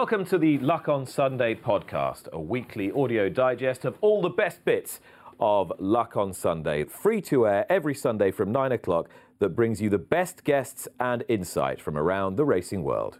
[0.00, 4.64] Welcome to the Luck on Sunday podcast, a weekly audio digest of all the best
[4.64, 4.98] bits
[5.38, 9.10] of Luck on Sunday, free to air every Sunday from 9 o'clock,
[9.40, 13.18] that brings you the best guests and insight from around the racing world.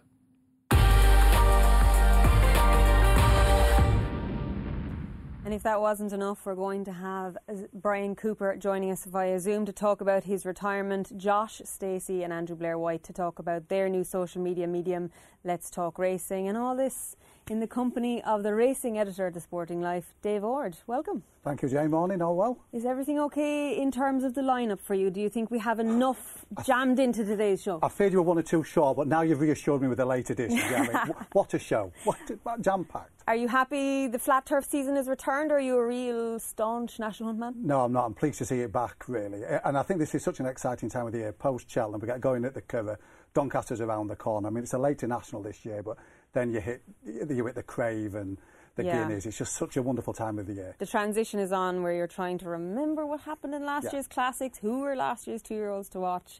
[5.51, 7.37] And if that wasn't enough, we're going to have
[7.73, 12.55] Bryan Cooper joining us via Zoom to talk about his retirement, Josh Stacey and Andrew
[12.55, 15.11] Blair White to talk about their new social media medium,
[15.43, 17.17] Let's Talk Racing, and all this
[17.49, 20.77] in the company of the racing editor at The Sporting Life, Dave Ord.
[20.87, 21.23] Welcome.
[21.43, 21.89] Thank you, Jane.
[21.89, 22.59] Morning, all well?
[22.71, 25.09] Is everything okay in terms of the lineup for you?
[25.09, 27.79] Do you think we have enough jammed into today's show?
[27.81, 30.05] I feared you were one or two short, but now you've reassured me with a
[30.05, 30.59] late edition.
[31.33, 31.91] What a show.
[32.03, 32.17] What,
[32.61, 33.23] jam packed.
[33.27, 36.99] Are you happy the flat turf season is returned, or are you a real staunch
[36.99, 37.53] National Hunt man?
[37.57, 38.05] No, I'm not.
[38.05, 39.41] I'm pleased to see it back, really.
[39.63, 41.31] And I think this is such an exciting time of the year.
[41.31, 42.97] Post Cheltenham, we get going at the Curragh.
[43.33, 44.47] Doncaster's around the corner.
[44.47, 45.97] I mean, it's a late national this year, but
[46.33, 48.37] then you hit you hit the Crave and
[48.75, 49.03] the yeah.
[49.03, 49.25] Guineas.
[49.25, 50.75] It's just such a wonderful time of the year.
[50.79, 53.93] The transition is on where you're trying to remember what happened in last yeah.
[53.93, 56.39] year's classics, who were last year's two-year-olds to watch.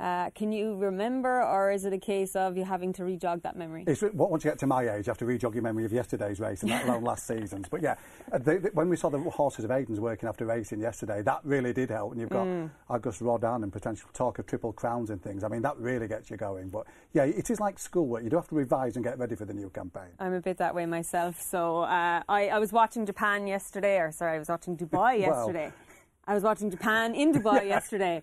[0.00, 3.54] Uh, can you remember, or is it a case of you having to rejog that
[3.54, 3.84] memory?
[3.86, 6.40] It's, once you get to my age, you have to rejog your memory of yesterday's
[6.40, 7.68] race and let alone last season's.
[7.68, 7.96] But yeah,
[8.32, 11.40] uh, the, the, when we saw the horses of Aidan's working after racing yesterday, that
[11.44, 12.12] really did help.
[12.12, 12.70] And you've got mm.
[12.88, 15.44] Auguste Rodin and potential talk of triple crowns and things.
[15.44, 16.70] I mean, that really gets you going.
[16.70, 18.24] But yeah, it is like schoolwork.
[18.24, 20.08] You do have to revise and get ready for the new campaign.
[20.18, 21.38] I'm a bit that way myself.
[21.42, 25.66] So uh, I, I was watching Japan yesterday, or sorry, I was watching Dubai yesterday.
[25.66, 25.96] well,
[26.26, 28.22] I was watching Japan in Dubai yesterday.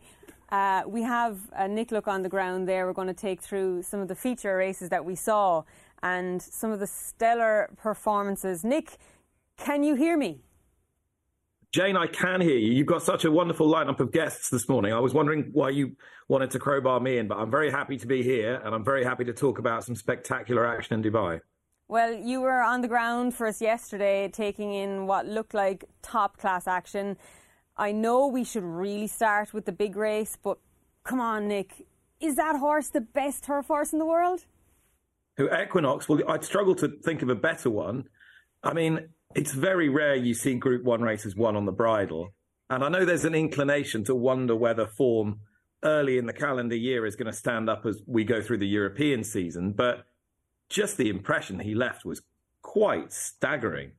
[0.50, 2.86] Uh, we have uh, Nick Luck on the ground there.
[2.86, 5.64] We're going to take through some of the feature races that we saw
[6.02, 8.64] and some of the stellar performances.
[8.64, 8.98] Nick,
[9.58, 10.40] can you hear me?
[11.74, 12.72] Jane, I can hear you.
[12.72, 14.94] You've got such a wonderful lineup of guests this morning.
[14.94, 15.98] I was wondering why you
[16.30, 19.04] wanted to crowbar me in, but I'm very happy to be here and I'm very
[19.04, 21.42] happy to talk about some spectacular action in Dubai.
[21.90, 26.38] Well, you were on the ground for us yesterday, taking in what looked like top
[26.38, 27.18] class action.
[27.78, 30.58] I know we should really start with the big race, but
[31.04, 31.86] come on, Nick.
[32.20, 34.46] Is that horse the best turf horse in the world?
[35.38, 36.10] Who Equinox?
[36.10, 38.06] Well, I'd struggle to think of a better one.
[38.64, 42.34] I mean, it's very rare you see Group One races won on the bridle,
[42.70, 45.42] and I know there's an inclination to wonder whether form
[45.84, 48.68] early in the calendar year is going to stand up as we go through the
[48.68, 49.74] European season.
[49.74, 50.08] But
[50.70, 52.24] just the impression he left was
[52.64, 53.92] quite staggering.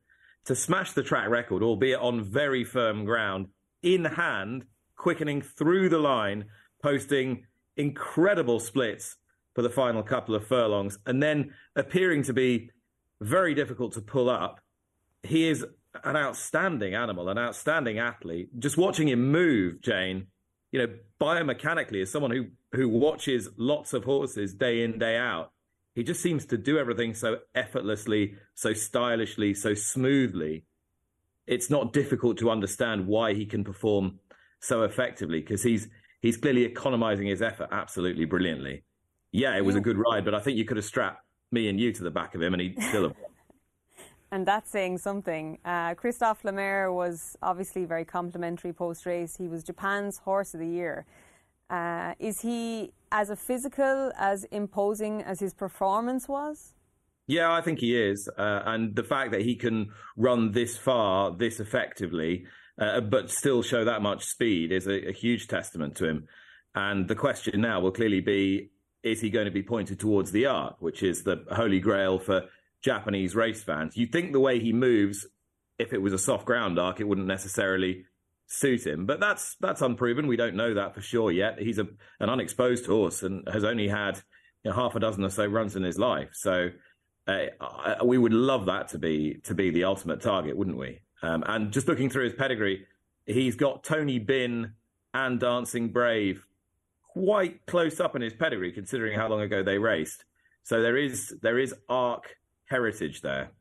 [0.45, 3.47] To smash the track record, albeit on very firm ground,
[3.81, 6.45] in hand, quickening through the line,
[6.81, 7.45] posting
[7.77, 9.15] incredible splits
[9.55, 12.69] for the final couple of furlongs, and then appearing to be
[13.21, 14.59] very difficult to pull up.
[15.23, 15.65] He is
[16.03, 18.49] an outstanding animal, an outstanding athlete.
[18.59, 20.27] Just watching him move, Jane,
[20.71, 25.51] you know, biomechanically, as someone who who watches lots of horses day in day out,
[25.95, 30.65] he just seems to do everything so effortlessly, so stylishly, so smoothly
[31.49, 34.19] it's not difficult to understand why he can perform
[34.61, 35.89] so effectively because he's
[36.21, 38.83] he's clearly economizing his effort absolutely brilliantly.
[39.31, 41.79] Yeah, it was a good ride, but I think you could have strapped me and
[41.79, 43.15] you to the back of him and he'd still have
[44.31, 45.57] and that's saying something.
[45.65, 49.35] Uh, Christophe Lemaire was obviously very complimentary post race.
[49.35, 51.05] He was Japan's horse of the year.
[51.69, 56.73] Uh, is he as a physical, as imposing as his performance was?
[57.29, 61.29] Yeah, I think he is, uh, and the fact that he can run this far,
[61.29, 62.47] this effectively,
[62.81, 66.27] uh, but still show that much speed is a, a, huge testament to him.
[66.73, 68.71] And the question now will clearly be:
[69.03, 72.45] Is he going to be pointed towards the arc, which is the holy grail for
[72.81, 73.95] Japanese race fans?
[73.95, 75.27] You'd think the way he moves,
[75.77, 78.05] if it was a soft ground arc, it wouldn't necessarily
[78.47, 80.25] suit him, but that's that's unproven.
[80.25, 81.59] We don't know that for sure yet.
[81.59, 81.87] He's a
[82.19, 84.19] an unexposed horse and has only had
[84.63, 86.69] you know, half a dozen or so runs in his life, so
[87.59, 90.99] uh, we would love that to be to be the ultimate target, wouldn't we?
[91.21, 92.85] Um, and just looking through his pedigree,
[93.25, 94.73] he's got Tony Bin
[95.13, 96.45] and Dancing Brave
[97.01, 100.25] quite close up in his pedigree, considering how long ago they raced.
[100.63, 103.51] So there is there is arc heritage there.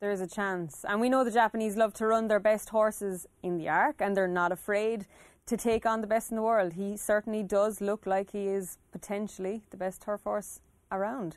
[0.00, 3.26] There is a chance, and we know the Japanese love to run their best horses
[3.42, 5.06] in the arc, and they're not afraid
[5.46, 6.74] to take on the best in the world.
[6.74, 10.60] He certainly does look like he is potentially the best turf horse
[10.90, 11.36] around.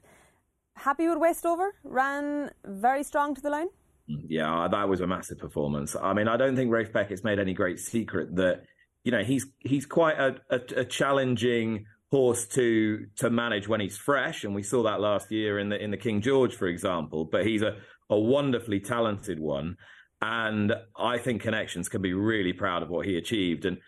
[0.77, 1.73] Happy with Westover?
[1.83, 3.67] Ran very strong to the line?
[4.05, 5.95] Yeah, that was a massive performance.
[5.95, 8.63] I mean, I don't think Ralph Beckett's made any great secret that,
[9.03, 13.97] you know, he's he's quite a, a, a challenging horse to to manage when he's
[13.97, 17.25] fresh, and we saw that last year in the in the King George, for example.
[17.25, 17.77] But he's a,
[18.09, 19.77] a wonderfully talented one,
[20.21, 23.65] and I think Connections can be really proud of what he achieved.
[23.65, 23.79] And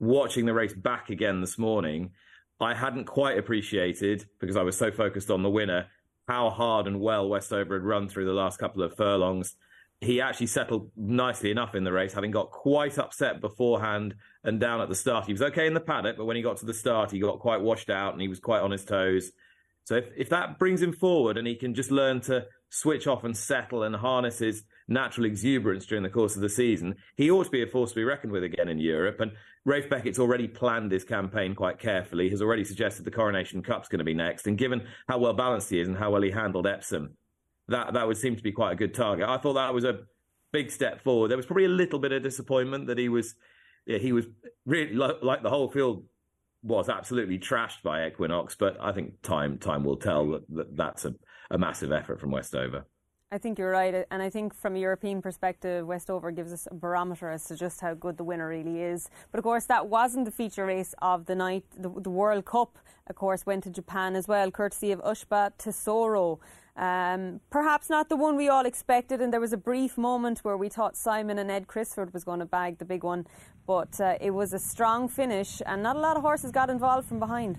[0.00, 2.12] watching the race back again this morning,
[2.58, 5.86] I hadn't quite appreciated because I was so focused on the winner
[6.28, 9.56] how hard and well Westover had run through the last couple of furlongs
[10.00, 14.14] he actually settled nicely enough in the race, having got quite upset beforehand
[14.44, 15.26] and down at the start.
[15.26, 17.40] He was okay in the paddock, but when he got to the start, he got
[17.40, 19.32] quite washed out and he was quite on his toes.
[19.84, 23.24] So if, if that brings him forward and he can just learn to switch off
[23.24, 27.44] and settle and harness his natural exuberance during the course of the season, he ought
[27.44, 29.20] to be a force to be reckoned with again in Europe.
[29.20, 29.32] And
[29.64, 33.98] Ralph Beckett's already planned his campaign quite carefully, has already suggested the Coronation Cup's going
[33.98, 34.46] to be next.
[34.46, 37.10] And given how well balanced he is and how well he handled Epsom,
[37.68, 39.28] that that would seem to be quite a good target.
[39.28, 40.00] I thought that was a
[40.52, 41.28] big step forward.
[41.28, 43.34] There was probably a little bit of disappointment that he was
[43.86, 44.26] yeah, he was
[44.66, 46.04] really like the whole field
[46.62, 51.04] was absolutely trashed by Equinox, but I think time time will tell that, that that's
[51.04, 51.14] a,
[51.50, 52.86] a massive effort from Westover.
[53.30, 56.74] I think you're right, and I think from a European perspective, Westover gives us a
[56.74, 59.10] barometer as to just how good the winner really is.
[59.30, 61.64] But of course, that wasn't the feature race of the night.
[61.76, 66.40] The, the World Cup, of course, went to Japan as well, courtesy of Ushba Tesoro.
[66.74, 70.56] Um, perhaps not the one we all expected, and there was a brief moment where
[70.56, 73.26] we thought Simon and Ed Crisford was going to bag the big one,
[73.66, 77.06] but uh, it was a strong finish, and not a lot of horses got involved
[77.06, 77.58] from behind.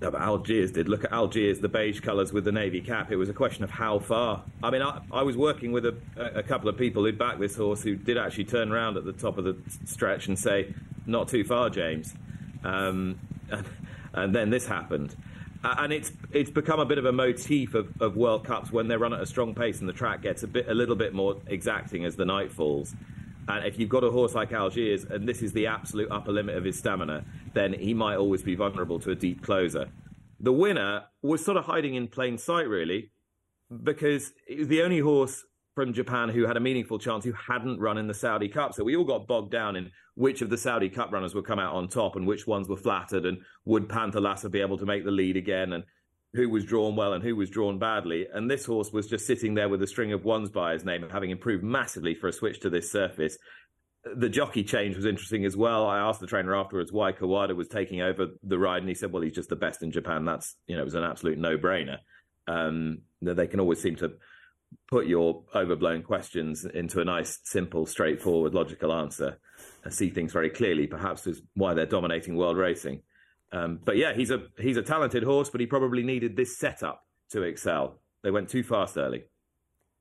[0.00, 0.88] But Algiers did.
[0.88, 3.10] Look at Algiers, the beige colours with the navy cap.
[3.10, 4.44] It was a question of how far.
[4.62, 7.56] I mean, I, I was working with a, a, couple of people who'd backed this
[7.56, 9.56] horse who did actually turn around at the top of the
[9.86, 10.72] stretch and say,
[11.06, 12.14] "Not too far, James."
[12.62, 13.18] Um,
[13.50, 13.66] and,
[14.14, 15.16] and then this happened.
[15.64, 18.96] And it's it's become a bit of a motif of, of World Cups when they
[18.96, 21.36] run at a strong pace and the track gets a bit a little bit more
[21.48, 22.94] exacting as the night falls.
[23.48, 26.56] And if you've got a horse like Algiers and this is the absolute upper limit
[26.56, 27.24] of his stamina,
[27.54, 29.88] then he might always be vulnerable to a deep closer.
[30.40, 33.10] The winner was sort of hiding in plain sight, really,
[33.82, 37.80] because it was the only horse from Japan who had a meaningful chance who hadn't
[37.80, 38.74] run in the Saudi Cup.
[38.74, 41.60] So we all got bogged down in which of the Saudi Cup runners would come
[41.60, 45.04] out on top and which ones were flattered and would Panthalassa be able to make
[45.04, 45.84] the lead again and
[46.34, 48.26] who was drawn well and who was drawn badly.
[48.32, 51.02] And this horse was just sitting there with a string of ones by his name,
[51.02, 53.38] and having improved massively for a switch to this surface.
[54.14, 55.86] The jockey change was interesting as well.
[55.86, 59.12] I asked the trainer afterwards why Kawada was taking over the ride, and he said,
[59.12, 60.24] "Well, he's just the best in Japan.
[60.24, 61.98] That's you know, it was an absolute no-brainer."
[62.46, 64.12] Um, they can always seem to
[64.88, 69.38] put your overblown questions into a nice, simple, straightforward, logical answer
[69.84, 70.86] and see things very clearly.
[70.86, 73.02] Perhaps is why they're dominating world racing.
[73.52, 77.04] Um, but yeah, he's a he's a talented horse, but he probably needed this setup
[77.30, 78.00] to excel.
[78.22, 79.24] They went too fast early.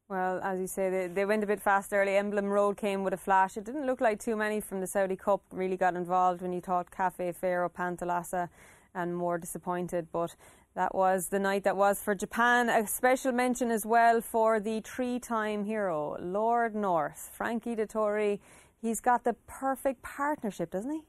[0.10, 2.16] Well, as you say, they, they went a bit fast early.
[2.16, 3.58] Emblem Road came with a flash.
[3.58, 6.62] It didn't look like too many from the Saudi Cup really got involved when you
[6.62, 8.48] thought Cafe Pharaoh, Panthalassa,
[8.96, 10.08] and more disappointed.
[10.14, 10.36] But
[10.76, 12.70] that was the night that was for Japan.
[12.70, 18.40] A special mention as well for the three time hero, Lord North, Frankie Dettori.
[18.82, 21.02] He's got the perfect partnership, doesn't he?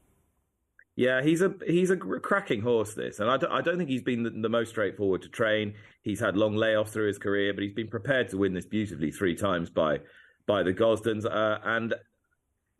[0.99, 2.93] Yeah, he's a he's a cracking horse.
[2.93, 5.75] This, and I don't, I don't think he's been the, the, most straightforward to train.
[6.01, 9.09] He's had long layoffs through his career, but he's been prepared to win this beautifully
[9.09, 9.99] three times by
[10.45, 11.25] by the Gosdens.
[11.25, 11.93] Uh, and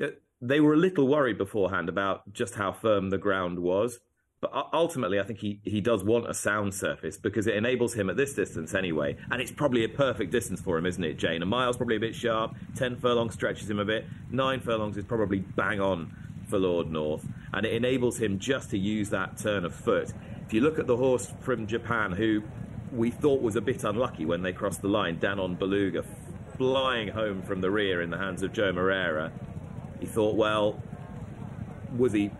[0.04, 0.08] uh,
[0.42, 4.00] they were a little worried beforehand about just how firm the ground was.
[4.42, 8.10] But ultimately, I think he, he does want a sound surface because it enables him
[8.10, 9.16] at this distance anyway.
[9.32, 11.42] And it's probably a perfect distance for him, isn't it, Jane?
[11.42, 12.56] A mile's probably a bit sharp.
[12.76, 14.06] 10 furlongs stretches him a bit.
[14.30, 16.14] Nine furlongs is probably bang on
[16.50, 17.26] for Lord North.
[17.54, 20.14] And it enables him just to use that turn of foot.
[20.46, 22.44] If you look at the horse from Japan, who
[22.92, 26.04] we thought was a bit unlucky when they crossed the line, Danon Beluga,
[26.58, 29.32] flying home from the rear in the hands of Joe Moreira,
[30.00, 30.82] he thought, well,
[31.98, 32.32] was he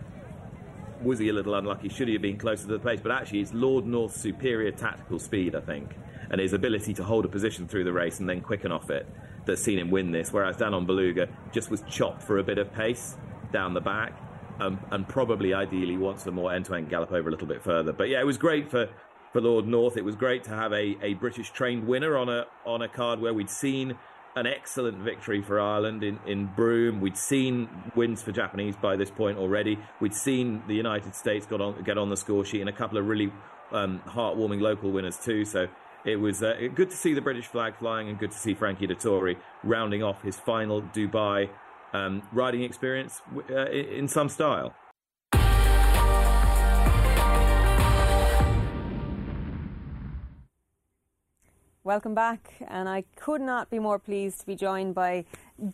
[1.02, 1.88] was he a little unlucky?
[1.88, 3.00] Should he have been closer to the pace?
[3.02, 5.94] But actually, it's Lord North's superior tactical speed, I think,
[6.30, 9.08] and his ability to hold a position through the race and then quicken off it
[9.46, 10.32] that's seen him win this.
[10.32, 13.16] Whereas Danon Beluga just was chopped for a bit of pace
[13.52, 14.12] down the back.
[14.58, 17.94] Um, and probably ideally wants a more end-to-end gallop over a little bit further.
[17.94, 18.90] But yeah, it was great for,
[19.32, 19.96] for Lord North.
[19.96, 23.20] It was great to have a, a British trained winner on a on a card
[23.20, 23.96] where we'd seen
[24.36, 27.00] an excellent victory for Ireland in, in Broome.
[27.00, 29.78] We'd seen wins for Japanese by this point already.
[29.98, 32.98] We'd seen the United States got on, get on the score sheet and a couple
[32.98, 33.32] of really
[33.72, 35.44] um, heartwarming local winners too.
[35.44, 35.68] So
[36.04, 38.86] it was uh, good to see the British flag flying and good to see Frankie
[38.86, 41.48] Dettori rounding off his final Dubai
[41.92, 44.74] um, riding experience uh, in some style.
[51.82, 55.24] Welcome back, and I could not be more pleased to be joined by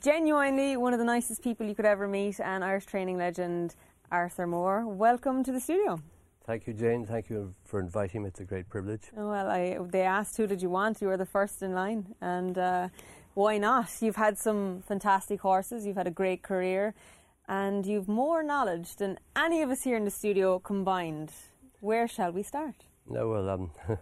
[0.01, 3.75] genuinely one of the nicest people you could ever meet and Irish training legend
[4.11, 4.87] Arthur Moore.
[4.87, 6.01] Welcome to the studio.
[6.47, 7.05] Thank you, Jane.
[7.05, 8.29] Thank you for inviting me.
[8.29, 9.11] It's a great privilege.
[9.13, 11.03] Well, I, they asked who did you want.
[11.03, 12.89] You were the first in line, and uh,
[13.37, 13.91] why not?
[14.01, 15.85] You've had some fantastic horses.
[15.85, 16.95] You've had a great career,
[17.47, 21.31] and you've more knowledge than any of us here in the studio combined.
[21.81, 22.87] Where shall we start?
[23.07, 23.71] No, well, um,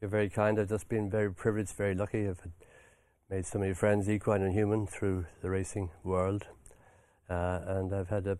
[0.00, 0.58] you're very kind.
[0.58, 2.26] I've just been very privileged, very lucky.
[2.26, 2.40] I've
[3.28, 6.46] made so many friends, equine and human, through the racing world,
[7.28, 8.38] uh, and I've had a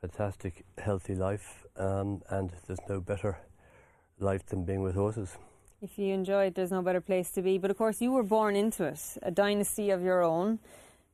[0.00, 3.38] fantastic, healthy life, um, and there's no better
[4.18, 5.36] life than being with horses.
[5.82, 7.58] If you enjoy it, there's no better place to be.
[7.58, 10.58] But of course, you were born into it, a dynasty of your own.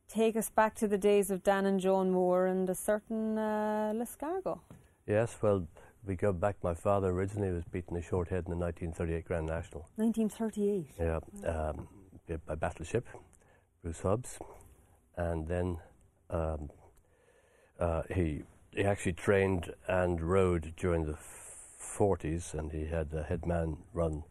[0.09, 3.92] Take us back to the days of Dan and Joan Moore and a certain uh,
[3.95, 4.61] L'Escargot.
[5.07, 5.66] Yes, well,
[6.07, 6.57] we go back.
[6.62, 9.88] My father originally was beaten a short head in the 1938 Grand National.
[9.97, 10.87] 1938.
[10.99, 11.88] Yeah, um,
[12.47, 13.09] by Battleship,
[13.83, 14.38] Bruce Hobbs,
[15.16, 15.78] and then
[16.31, 16.71] um,
[17.81, 21.19] uh, he he actually trained and rode during the
[21.81, 24.25] 40s, and he had a headman run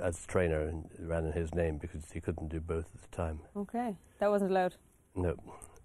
[0.00, 3.40] as trainer and ran in his name because he couldn't do both at the time.
[3.56, 4.74] Okay, that wasn't allowed.
[5.14, 5.34] No,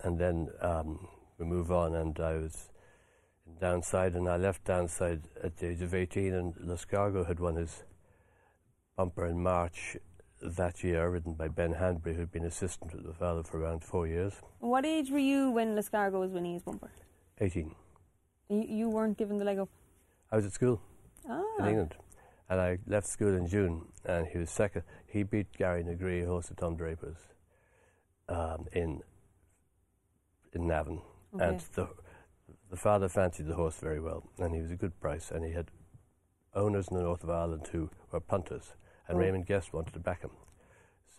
[0.03, 1.07] and then um,
[1.37, 2.69] we move on, and I was
[3.47, 7.55] in Downside, and I left Downside at the age of 18, and L'Escargot had won
[7.55, 7.83] his
[8.95, 9.97] bumper in March
[10.41, 14.07] that year, ridden by Ben Hanbury, who'd been assistant to the father for around four
[14.07, 14.33] years.
[14.59, 16.91] What age were you when L'Escargot was winning his bumper?
[17.39, 17.73] 18.
[18.49, 19.69] You, you weren't given the leg up?
[20.31, 20.81] I was at school
[21.29, 21.43] ah.
[21.59, 21.95] in England.
[22.51, 24.83] And I left school in June, and he was second.
[25.07, 27.29] He beat Gary Nagree, horse of Tom Draper's,
[28.27, 28.99] um, in
[30.51, 30.99] in Navan.
[31.33, 31.45] Okay.
[31.45, 31.87] And the,
[32.69, 35.31] the father fancied the horse very well, and he was a good price.
[35.31, 35.71] And he had
[36.53, 38.73] owners in the north of Ireland who were punters,
[39.07, 39.21] and Oh.
[39.21, 40.31] Raymond Guest wanted to back him.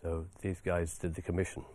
[0.03, 1.65] So these guys did the commission.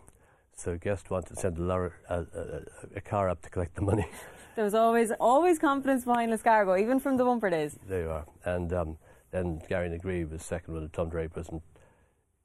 [0.55, 2.61] So Guest wanted to send a, lorry, a, a,
[2.95, 4.07] a car up to collect the money.
[4.55, 7.79] There was always always confidence behind L'Escargot, even from the bumper days.
[7.87, 8.27] There you are.
[8.45, 8.99] And um,
[9.31, 11.61] then Gary Nagree was second with the Tom Drapers, and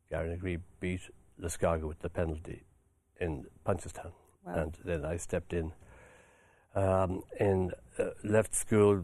[0.10, 1.02] Gary Nagree beat
[1.38, 2.64] L'Escargot with the penalty
[3.20, 4.12] in Punchestown.
[4.46, 4.54] Wow.
[4.56, 5.72] And then I stepped in,
[6.76, 9.02] um, in uh, left school,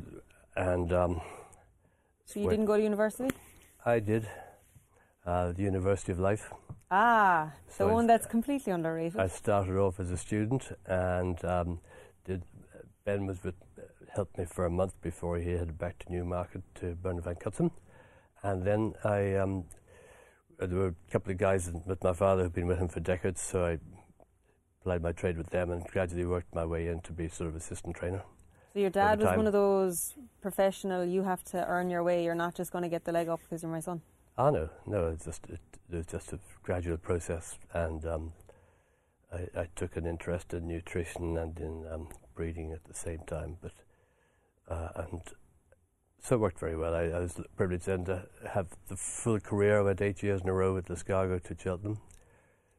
[0.55, 1.21] and um,
[2.25, 3.29] So you went- didn't go to university?
[3.85, 4.27] I did
[5.25, 6.51] uh, the University of Life.
[6.91, 9.19] Ah, the So I- one that's completely underrated.
[9.19, 11.79] I started off as a student, and um,
[12.25, 12.43] did
[13.05, 13.55] Ben was with
[14.19, 17.71] helped me for a month before he headed back to Newmarket to Bernard Van Cutsem,
[18.43, 19.63] and then I um,
[20.57, 23.39] there were a couple of guys with my father who'd been with him for decades,
[23.39, 23.79] so I
[24.81, 27.55] applied my trade with them and gradually worked my way in to be sort of
[27.55, 28.23] assistant trainer.
[28.73, 32.35] so your dad was one of those professional, you have to earn your way, you're
[32.35, 34.01] not just going to get the leg up because you're my son.
[34.37, 38.33] Ah no, no, it's just it, it was just a gradual process, and um,
[39.31, 43.55] I, I took an interest in nutrition and in um, breeding at the same time,
[43.61, 43.71] but
[44.69, 45.21] and
[46.21, 46.93] so it worked very well.
[46.93, 48.23] I, I was privileged then to
[48.53, 49.79] have the full career.
[49.79, 51.99] I went eight years in a row with L'Escargot to Cheltenham,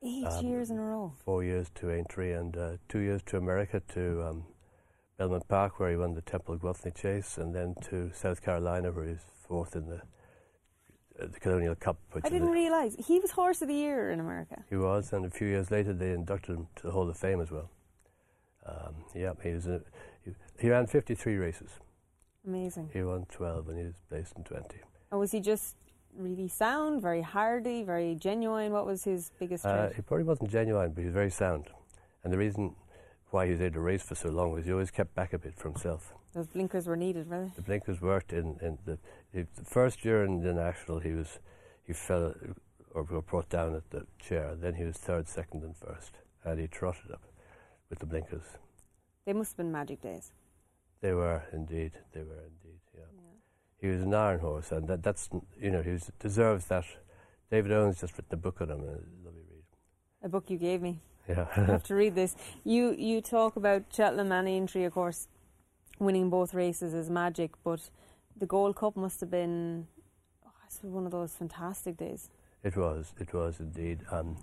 [0.02, 1.12] Eight Um, years in a row.
[1.24, 4.44] four years to Aintree, and uh, two years to America to um,
[5.18, 9.04] Belmont Park, where he won the Temple Gwathmey Chase, and then to South Carolina, where
[9.06, 10.00] he was fourth in the
[11.20, 11.98] uh, the Colonial Cup.
[12.24, 12.94] I didn't realise.
[12.98, 14.64] He was Horse of the Year in America.
[14.70, 17.40] He was, and a few years later they inducted him to the Hall of Fame
[17.40, 17.70] as well.
[18.66, 19.66] Um, yeah, he was.
[19.66, 19.80] A,
[20.24, 21.70] he, he ran 53 races.
[22.46, 22.90] Amazing.
[22.92, 24.64] He won 12, and he was placed in 20.
[25.10, 25.76] And was he just
[26.16, 28.72] really sound, very hardy, very genuine?
[28.72, 31.68] What was his biggest Uh, he probably wasn't genuine, but he was very sound.
[32.24, 32.74] And the reason
[33.30, 35.38] why he was able to race for so long was he always kept back a
[35.38, 36.12] bit for himself.
[36.32, 37.52] Those blinkers were needed, really.
[37.56, 38.98] The blinkers worked in, in the,
[39.32, 41.00] he, the first year in the national.
[41.00, 41.38] He was
[41.86, 42.34] he fell
[42.92, 44.54] or got brought down at the chair.
[44.54, 46.12] Then he was third, second, and first,
[46.44, 47.22] and he trotted up
[47.88, 48.58] with the blinkers.
[49.30, 50.32] They must have been magic days.
[51.00, 51.92] They were indeed.
[52.12, 52.80] They were indeed.
[52.92, 53.04] Yeah.
[53.80, 56.84] He was an iron horse, and that, that's you know he was, deserves that.
[57.48, 58.80] David Owens just written a book on him.
[58.80, 59.62] A lovely read.
[60.24, 60.98] A book you gave me.
[61.28, 61.46] I Yeah.
[61.66, 62.34] have to read this.
[62.64, 65.28] You you talk about Cheltenham and Aintree, of course,
[66.00, 67.88] winning both races is magic, but
[68.36, 69.86] the Gold Cup must have been
[70.44, 72.30] oh, one of those fantastic days.
[72.64, 73.14] it was.
[73.20, 74.00] It was indeed.
[74.10, 74.36] Um,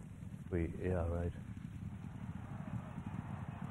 [0.49, 1.33] we yeah right.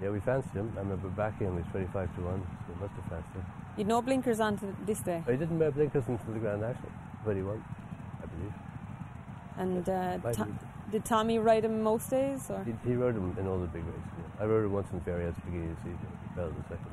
[0.03, 0.73] Yeah, we fancied him.
[0.77, 1.55] I remember backing him.
[1.57, 2.43] He was twenty-five to one.
[2.67, 3.45] So we must have fancied him.
[3.79, 5.23] You'd no blinkers on to this day.
[5.25, 6.91] But he didn't wear blinkers until the Grand National,
[7.25, 7.63] when he won,
[8.23, 8.53] I believe.
[9.59, 10.49] And uh, Might To-
[10.91, 12.49] did Tommy ride him most days?
[12.51, 12.63] Or?
[12.65, 14.01] He, he rode him in all the big races.
[14.19, 14.43] Yeah.
[14.45, 16.09] I rode him once in Ferry at the beginning of the season.
[16.29, 16.91] He fell in second.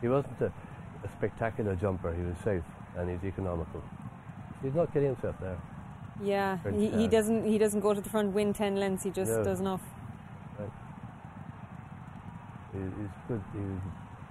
[0.00, 2.12] He wasn't a, a spectacular jumper.
[2.12, 2.62] He was safe
[2.96, 3.82] and he's economical.
[4.62, 5.58] He's not getting himself there.
[6.22, 9.02] Yeah, he, he doesn't he doesn't go to the front, win ten lengths.
[9.02, 9.42] He just No.
[9.42, 9.80] does enough.
[12.74, 13.42] He, he's good.
[13.52, 13.80] He was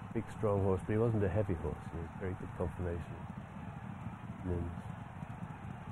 [0.10, 1.84] a big, strong horse, but he wasn't a heavy horse.
[1.94, 3.16] He was very good conformation.
[4.46, 4.72] Limbs.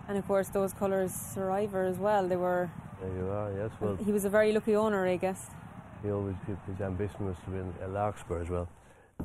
[0.08, 2.28] And of course, those colours Survivor as well.
[2.28, 2.70] They were.
[3.02, 3.52] There you are.
[3.58, 3.72] Yes.
[3.80, 5.48] Well, he was a very lucky owner, I guess.
[6.04, 6.36] he always
[6.68, 8.68] his ambition was to win a Larkspur as well,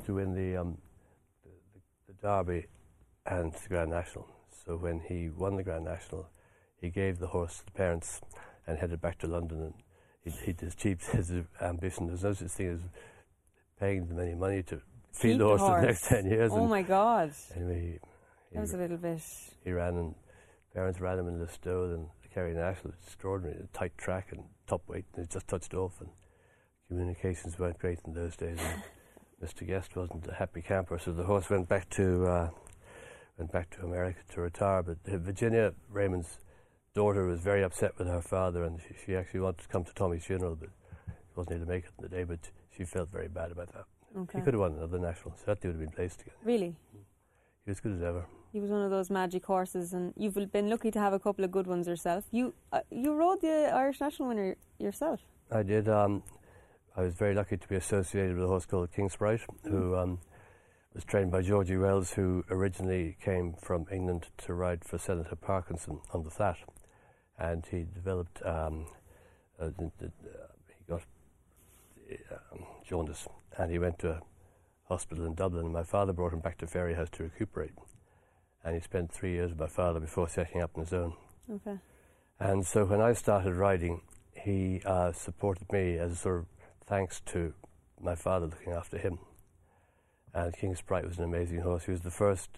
[0.05, 0.77] to win the um,
[1.43, 2.67] the, the, the Derby
[3.25, 4.27] and the Grand National.
[4.65, 6.29] So when he won the Grand National,
[6.79, 8.21] he gave the horse to the parents
[8.65, 9.73] and headed back to London and
[10.23, 11.31] he he'd achieved his
[11.61, 12.07] ambition.
[12.07, 12.79] There's no such thing as
[13.79, 14.81] paying them any money to
[15.13, 16.51] feed Keep the horse for the next ten years.
[16.53, 17.99] Oh my God, Anyway,
[18.51, 19.21] he, that was a little bit.
[19.63, 20.15] he ran and
[20.73, 22.93] parents ran him in Listowel and the Kerry National.
[23.03, 25.99] Extraordinary, a tight track and top weight, and it just touched off.
[26.01, 26.09] And
[26.87, 28.59] communications weren't great in those days.
[28.59, 28.83] And
[29.43, 29.65] Mr.
[29.65, 32.49] Guest wasn't a happy camper, so the horse went back to uh,
[33.37, 34.83] went back to America to retire.
[34.83, 36.39] But Virginia Raymond's
[36.93, 39.93] daughter was very upset with her father, and she, she actually wanted to come to
[39.93, 40.69] Tommy's funeral, but
[41.35, 42.23] wasn't able to make it on the day.
[42.23, 42.39] But
[42.77, 43.85] she felt very bad about that.
[44.17, 44.39] Okay.
[44.39, 45.35] He could have won another national.
[45.45, 46.33] Certainly would have been placed again.
[46.43, 46.75] Really,
[47.65, 48.25] He was good as ever.
[48.53, 51.43] he was one of those magic horses, and you've been lucky to have a couple
[51.43, 52.23] of good ones yourself.
[52.31, 55.19] You uh, you rode the Irish national winner yourself.
[55.51, 55.87] I did.
[55.89, 56.23] Um,
[56.95, 60.19] I was very lucky to be associated with a horse called King Sprite, who um,
[60.95, 65.99] was trained by Georgie Wells, who originally came from England to ride for Senator Parkinson
[66.13, 66.57] on the flat,
[67.37, 68.41] and he developed.
[68.45, 68.87] Um,
[69.59, 70.07] uh, uh,
[70.77, 71.01] he got
[72.51, 73.27] um, jaundice,
[73.57, 74.21] and he went to a
[74.87, 75.65] hospital in Dublin.
[75.65, 77.73] And my father brought him back to Fairyhouse to recuperate,
[78.63, 81.13] and he spent three years with my father before setting up on his own.
[81.51, 81.77] Okay.
[82.39, 84.01] And so when I started riding,
[84.35, 86.45] he uh, supported me as a sort of
[86.85, 87.53] thanks to
[87.99, 89.19] my father looking after him.
[90.33, 91.85] And King Sprite was an amazing horse.
[91.85, 92.49] He was the first,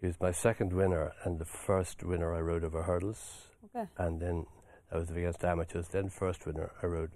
[0.00, 3.48] he was my second winner and the first winner I rode over hurdles.
[3.64, 3.88] Okay.
[3.98, 4.46] And then
[4.92, 5.88] I was against amateurs.
[5.88, 7.10] Then first winner I rode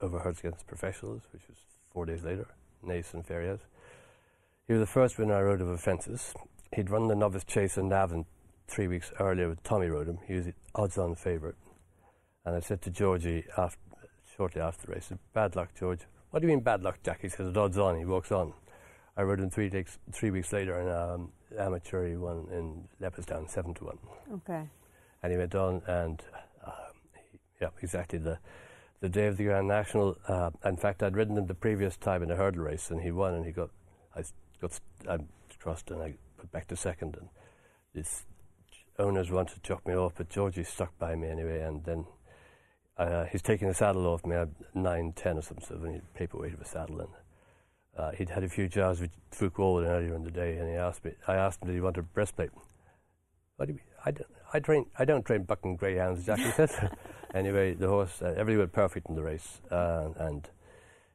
[0.00, 1.58] over against professionals, which was
[1.92, 2.46] four days later,
[2.86, 3.60] Naas and Ferriers.
[4.66, 6.34] He was the first winner I rode of fences.
[6.74, 8.26] He'd run the novice chase in Navan
[8.66, 10.18] three weeks earlier with Tommy rode him.
[10.26, 11.54] He was the odds-on favourite.
[12.44, 13.80] And I said to Georgie after,
[14.36, 16.00] shortly after the race, bad luck, George.
[16.30, 17.20] What do you mean bad luck, Jack?
[17.22, 17.98] He says, odds on.
[17.98, 18.52] He walks on.
[19.16, 22.06] I rode him three, days, three weeks later in um, amateur.
[22.06, 23.98] He won in Leopardstown, 7 to 1.
[24.34, 24.68] Okay.
[25.22, 26.22] And he went on and,
[26.64, 26.72] um,
[27.32, 28.38] he, yeah, exactly the,
[29.00, 30.16] the day of the Grand National.
[30.26, 33.10] Uh, in fact, I'd ridden him the previous time in a hurdle race and he
[33.10, 33.70] won and he got,
[34.14, 34.22] I
[34.60, 35.18] got, I
[35.58, 37.28] crossed and I put back to second and
[37.94, 38.24] his
[38.98, 42.04] owners wanted to chuck me off, but Georgie stuck by me anyway and then
[42.96, 46.54] uh, he's taking the saddle off me at 9, 10 or something, so only paperweight
[46.54, 47.10] of a saddle and
[47.98, 50.76] uh, he'd had a few jars with Fuke Walden earlier in the day, and he
[50.76, 51.12] asked me.
[51.26, 52.50] I asked him, "Did he want a breastplate?"
[53.56, 53.86] What do you mean?
[54.04, 54.86] I don't, I train.
[54.98, 56.24] I don't train bucking greyhounds.
[56.24, 56.96] Jackie said.
[57.34, 58.22] anyway, the horse.
[58.22, 60.48] Uh, everybody went perfect in the race, uh, and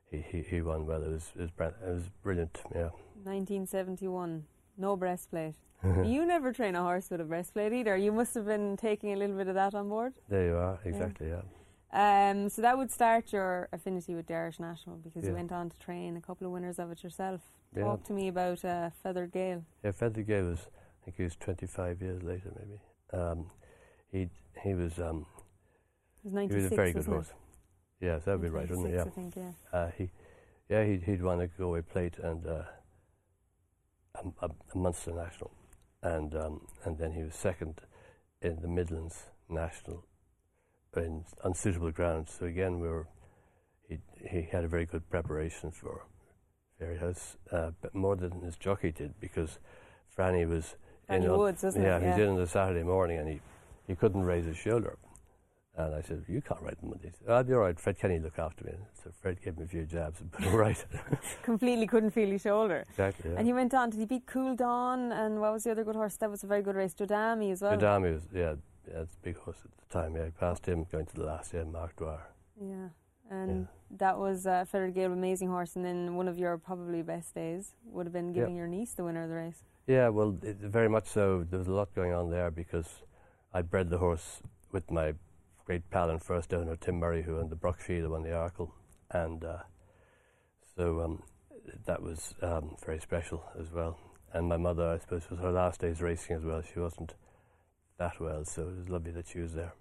[0.09, 1.03] he, he, he won well.
[1.03, 2.59] It was it was, it was brilliant.
[2.73, 2.89] Yeah.
[3.23, 4.45] 1971.
[4.77, 5.55] No breastplate.
[6.05, 7.97] you never train a horse with a breastplate either.
[7.97, 10.13] You must have been taking a little bit of that on board.
[10.29, 10.79] There you are.
[10.85, 11.29] Exactly.
[11.29, 11.41] Yeah.
[11.93, 15.69] Um, so that would start your affinity with the Irish National because you went on
[15.69, 17.41] to train a couple of winners of it yourself.
[17.75, 17.83] Yeah.
[17.83, 19.63] Talk to me about uh, Feathered Gale.
[19.83, 20.59] Yeah, Feather Gale was.
[20.59, 22.79] I think he was 25 years later, maybe.
[23.11, 23.47] Um,
[24.11, 24.29] he
[24.63, 25.25] he was um,
[26.23, 27.33] he was a very good horse.
[27.99, 28.97] Yes, that'd be right, wouldn't it?
[28.97, 29.11] 96, Yeah.
[29.11, 29.77] I think, yeah.
[29.79, 30.09] Uh, he,
[30.69, 32.63] yeah, he'd, he'd won a Galway plate and uh,
[34.15, 35.51] a, a, a Munster national,
[36.01, 37.81] and um, and then he was second
[38.41, 40.05] in the Midlands national
[40.97, 42.35] in unsuitable grounds.
[42.37, 43.07] So again, we were
[43.87, 46.05] he he had a very good preparation for
[46.81, 49.59] Fairyhouse, uh, but more than his jockey did because
[50.17, 50.75] Franny was
[51.09, 51.87] On- Woods, wasn't it?
[51.87, 52.17] yeah, he Yeah.
[52.25, 53.41] in on the Saturday morning and he
[53.87, 54.97] he couldn't raise his shoulder.
[55.75, 57.07] And I said, You can't ride them Monday.
[57.09, 57.77] He said, I'll be all right.
[57.79, 58.73] Fred Kenny look after me.
[59.03, 60.85] So Fred gave me a few jabs and put it right.
[61.43, 62.85] Completely couldn't feel his shoulder.
[62.89, 63.31] exactly.
[63.31, 63.37] Yeah.
[63.39, 65.11] And he went on, did he beat Cool Dawn?
[65.11, 66.15] And what was the other good horse?
[66.17, 66.93] That was a very good race.
[66.93, 67.75] Dodami as well.
[67.75, 68.53] Gadami was, yeah,
[68.87, 70.15] yeah, it's a big horse at the time.
[70.15, 72.21] Yeah, I passed him going to the last, yeah, Mark Dwyer.
[72.61, 72.89] Yeah.
[73.31, 75.75] And that was uh, Feathered Gale, amazing horse.
[75.75, 78.41] And then one of your probably best days would have been Yeah.
[78.41, 79.63] giving your niece the winner of the race.
[79.85, 81.45] Yeah, well, it, very much so.
[81.49, 82.87] There was a lot going on there because
[83.53, 84.41] I bred the horse
[84.71, 85.13] with my
[85.65, 88.71] great pal and first owner, Tim Murray, who owned the Brockfield, who won the Arkle.
[89.11, 89.63] And uh,
[90.75, 91.23] so um,
[91.85, 93.99] that was um, very special as well.
[94.31, 96.61] And my mother, I suppose, was her last days racing as well.
[96.61, 97.13] She wasn't
[97.97, 99.73] that well, so it was lovely that she was there.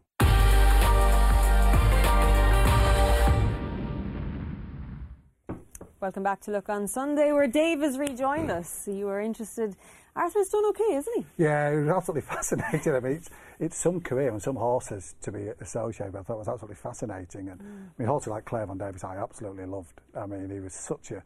[6.02, 8.88] Welcome back to Luck on Sunday, where Dave has rejoined us.
[8.88, 9.76] You were interested.
[10.16, 11.44] Arthur's done okay, isn't he?
[11.44, 12.92] Yeah, it was absolutely fascinating.
[12.92, 16.22] I mean, it's, it's some career and some horses to be associated with.
[16.22, 17.50] I thought it was absolutely fascinating.
[17.50, 17.86] And mm.
[17.86, 20.00] I mean, horses like Klairon Davis, I absolutely loved.
[20.16, 21.22] I mean, he was such a,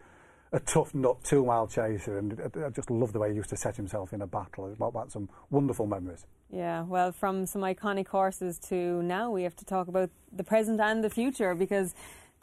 [0.52, 3.56] a tough nut, two mile chaser, and I just love the way he used to
[3.56, 4.66] set himself in a battle.
[4.66, 6.26] It brought back some wonderful memories.
[6.50, 10.80] Yeah, well, from some iconic horses to now, we have to talk about the present
[10.80, 11.94] and the future because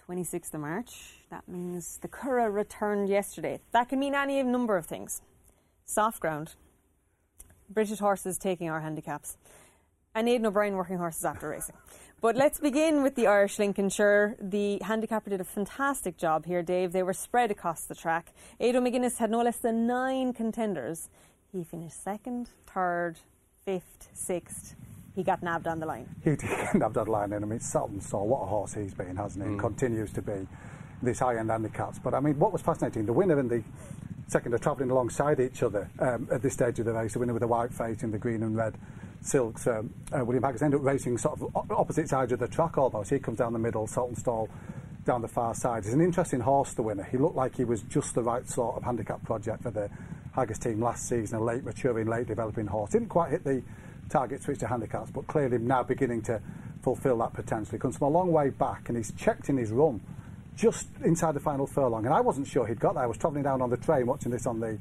[0.07, 3.59] 26th of March, that means the Curragh returned yesterday.
[3.71, 5.21] That can mean any number of things.
[5.85, 6.55] Soft ground,
[7.69, 9.37] British horses taking our handicaps,
[10.15, 11.75] and Aidan O'Brien working horses after racing.
[12.21, 14.37] But let's begin with the Irish Lincolnshire.
[14.39, 16.93] The handicapper did a fantastic job here, Dave.
[16.93, 18.33] They were spread across the track.
[18.59, 21.09] Adrian McGuinness had no less than nine contenders.
[21.51, 23.17] He finished second, third,
[23.65, 24.75] fifth, sixth,
[25.15, 26.07] he got nabbed on the line.
[26.23, 28.93] He did get nabbed on the line, and I mean, Saltonstall what a horse he's
[28.93, 29.51] been, hasn't he?
[29.51, 29.59] Mm.
[29.59, 30.47] continues to be
[31.01, 31.99] these high-end handicaps.
[31.99, 33.63] But I mean, what was fascinating, the winner and the
[34.27, 37.13] second are travelling alongside each other um, at this stage of the race.
[37.13, 38.75] The winner with the white face in the green and red
[39.21, 42.77] silks, um, uh, William Haggas, ended up racing sort of opposite sides of the track
[42.77, 43.09] almost.
[43.09, 44.49] He comes down the middle, Saltonstall
[45.05, 45.83] down the far side.
[45.83, 47.03] He's an interesting horse, the winner.
[47.03, 49.89] He looked like he was just the right sort of handicap project for the
[50.35, 52.91] Haggas team last season, a late maturing, late developing horse.
[52.91, 53.61] Didn't quite hit the
[54.13, 56.39] target switch to handicaps, but clearly now beginning to
[56.83, 57.71] fulfil that potential.
[57.71, 59.99] He comes from a long way back and he's checked in his run
[60.55, 62.05] just inside the final furlong.
[62.05, 63.03] And I wasn't sure he'd got there.
[63.03, 64.77] I was travelling down on the train watching this on the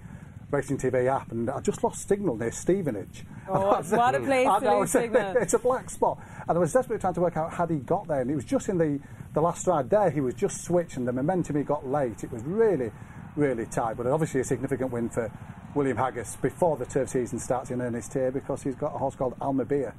[0.51, 3.25] Racing TV app and I just lost signal near Stevenage.
[3.49, 5.35] Oh, what a place to lose signal.
[5.39, 6.19] It's a black spot.
[6.47, 8.21] And I was desperately trying to work out had he got there.
[8.21, 9.01] And it was just in the,
[9.33, 12.31] the last stride there, he was just switched and the momentum he got late, it
[12.31, 12.93] was really,
[13.35, 13.97] really tight.
[13.97, 15.33] But obviously a significant win for
[15.75, 19.15] William Haggas before the turf season starts in earnest here because he's got a horse
[19.15, 19.95] called Almabeer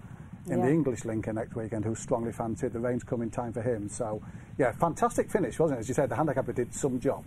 [0.47, 0.65] in yeah.
[0.65, 2.73] the English Lincoln next weekend who's strongly fancied.
[2.73, 3.89] The rain's coming time for him.
[3.89, 4.21] So,
[4.59, 5.81] yeah, fantastic finish, wasn't it?
[5.81, 7.25] As you said, the handicapper did some job.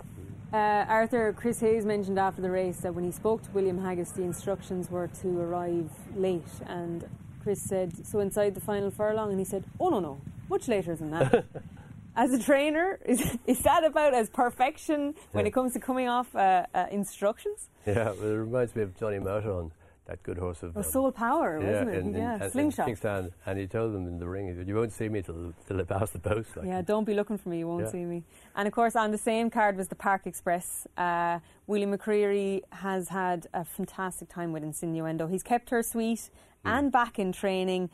[0.52, 4.14] Uh, Arthur, Chris Hayes mentioned after the race that when he spoke to William Haggas,
[4.14, 6.46] the instructions were to arrive late.
[6.66, 7.08] And
[7.42, 9.30] Chris said, So inside the final furlong?
[9.30, 11.46] And he said, Oh, no, no, much later than that.
[12.16, 15.48] as a trainer, is, is that about as perfection when yeah.
[15.48, 17.68] it comes to coming off uh, uh, instructions?
[17.86, 19.70] Yeah, well, it reminds me of Johnny Mouton,
[20.06, 20.76] that good horse of.
[20.76, 21.98] Oh, um, Soul Power, yeah, wasn't it?
[21.98, 22.86] In, yeah, in, slingshot.
[22.86, 25.52] Kingston, and he told them in the ring, he said, You won't see me till,
[25.68, 26.56] till I pass the post.
[26.56, 26.66] Like.
[26.66, 27.90] Yeah, don't be looking for me, you won't yeah.
[27.90, 28.24] see me.
[28.54, 30.86] And of course, on the same card was the Park Express.
[30.96, 35.30] Uh, William McCreery has had a fantastic time with Insinuendo.
[35.30, 36.30] He's kept her sweet mm.
[36.64, 37.90] and back in training.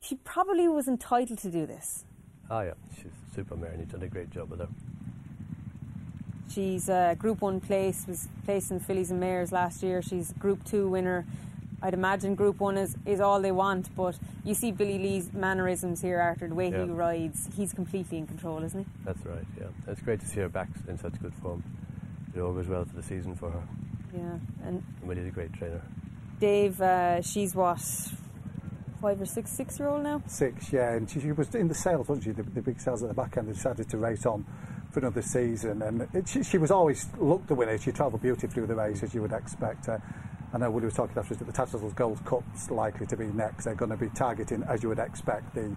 [0.00, 2.04] She probably was entitled to do this.
[2.50, 4.68] Oh, yeah, she's super mare and he's done a great job with her.
[6.52, 10.02] She's a Group 1 place, was placed in Fillies and Mares last year.
[10.02, 11.24] She's Group 2 winner.
[11.82, 16.02] I'd imagine Group 1 is, is all they want, but you see Billy Lee's mannerisms
[16.02, 16.84] here, Arthur, the way yeah.
[16.84, 17.48] he rides.
[17.56, 18.86] He's completely in control, isn't he?
[19.04, 19.68] That's right, yeah.
[19.86, 21.62] It's great to see her back in such good form.
[22.34, 23.62] It all goes well for the season for her.
[24.12, 24.20] Yeah.
[24.64, 25.80] And, and Willie's a great trainer.
[26.38, 27.80] Dave, uh, she's what,
[29.00, 30.22] five or six, six year old now?
[30.26, 30.92] Six, yeah.
[30.92, 32.30] And she, she was in the sales, wasn't she?
[32.32, 33.48] The, the, big sales at the back end.
[33.48, 34.44] They decided to race on
[34.92, 35.82] for another season.
[35.82, 37.78] And it, she, she, was always looked the winner.
[37.78, 39.88] She travelled beautifully with the race, as you would expect.
[39.88, 39.98] Uh,
[40.52, 43.64] I know Willie was talking after that the Tattersalls Gold Cup's likely to be next.
[43.64, 45.76] They're going to be targeting, as you would expect, the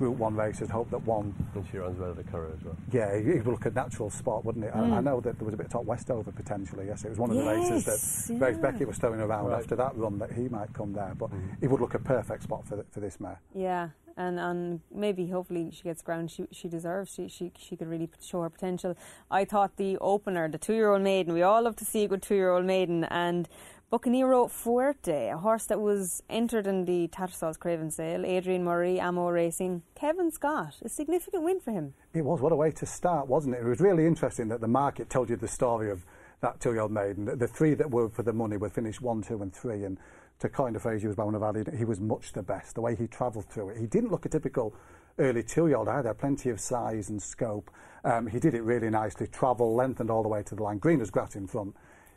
[0.00, 1.34] Group 1 races, hope that one...
[1.54, 2.74] And she runs well the Curragh as well.
[2.90, 4.72] Yeah, it would look a natural spot, wouldn't it?
[4.72, 4.94] Mm.
[4.94, 7.04] I, I, know that there was a bit of top Westover potentially, yes.
[7.04, 8.38] It was one of the yes, races that yeah.
[8.38, 9.60] Grace Beckett was throwing around right.
[9.60, 11.12] after that run that he might come there.
[11.18, 11.54] But mm.
[11.60, 13.42] it would look a perfect spot for, the, for this mare.
[13.54, 17.12] Yeah, and and maybe hopefully she gets ground she she deserves.
[17.12, 18.96] She she she could really show her potential.
[19.30, 22.08] I thought the opener, the two year old maiden, we all love to see a
[22.08, 23.48] good two year old maiden, and
[23.92, 29.28] Bucanero Fuerte, a horse that was entered in the Tattersalls Craven sale, Adrian Murray, Amo
[29.30, 31.94] Racing, Kevin Scott, a significant win for him.
[32.14, 33.62] It was, what a way to start, wasn't it?
[33.62, 36.06] It was really interesting that the market told you the story of
[36.40, 37.36] that two-year-old maiden.
[37.36, 39.98] The, three that were for the money were finished one, two and three, and
[40.38, 42.94] to coin a phrase used by one of he was much the best, the way
[42.94, 43.78] he travelled through it.
[43.78, 44.72] He didn't look a typical
[45.18, 47.72] early two-year-old either, plenty of size and scope.
[48.04, 50.78] Um, he did it really nicely, travel, lengthened all the way to the line.
[50.78, 51.74] Green as grass in front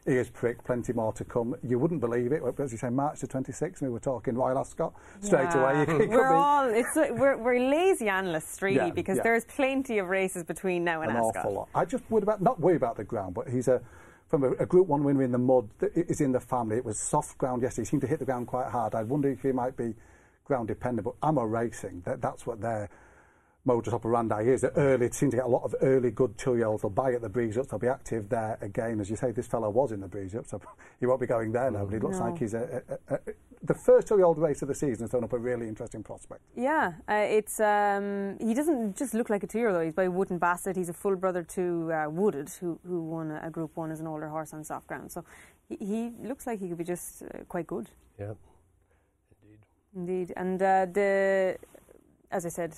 [0.07, 1.55] ears pricked, plenty more to come.
[1.63, 4.93] You wouldn't believe it, as you say, March the 26th, we were talking Royal Ascot
[5.21, 5.83] straight yeah.
[5.83, 6.07] away.
[6.07, 9.23] we're all, it's, we're, we're lazy analysts, really, yeah, because yeah.
[9.23, 11.37] there's plenty of races between now and An Ascot.
[11.37, 11.69] awful lot.
[11.73, 13.81] I just worry about, not worry about the ground, but he's a,
[14.27, 16.77] from a, a, Group 1 winner in the mud that is in the family.
[16.77, 17.83] It was soft ground yesterday.
[17.83, 18.95] He seemed to hit the ground quite hard.
[18.95, 19.93] I wonder if he might be
[20.45, 22.89] ground dependent, but Amo Racing, that, that's what they're
[23.65, 26.81] modus operandi is that early it seems to get a lot of early good two-year-olds.
[26.81, 27.69] They'll buy at the breeze ups.
[27.69, 28.99] They'll be active there again.
[28.99, 30.59] As you say, this fellow was in the breeze up, so
[30.99, 31.85] he won't be going there now.
[31.85, 32.25] But he looks No.
[32.25, 33.19] like he's a, a, a, a,
[33.63, 36.41] the first two-year-old race of the season has thrown up a really interesting prospect.
[36.55, 39.83] Yeah, uh, it's um, he doesn't just look like a two-year-old.
[39.83, 40.75] He's by Wootton Bassett.
[40.75, 44.01] He's a full brother to uh, Wooded, who who won a, a Group One as
[44.01, 45.11] an older horse on soft ground.
[45.11, 45.23] So
[45.69, 47.89] he, he looks like he could be just uh, quite good.
[48.19, 48.33] Yeah,
[49.41, 49.59] indeed.
[49.95, 51.57] Indeed, and uh, the
[52.29, 52.75] as I said,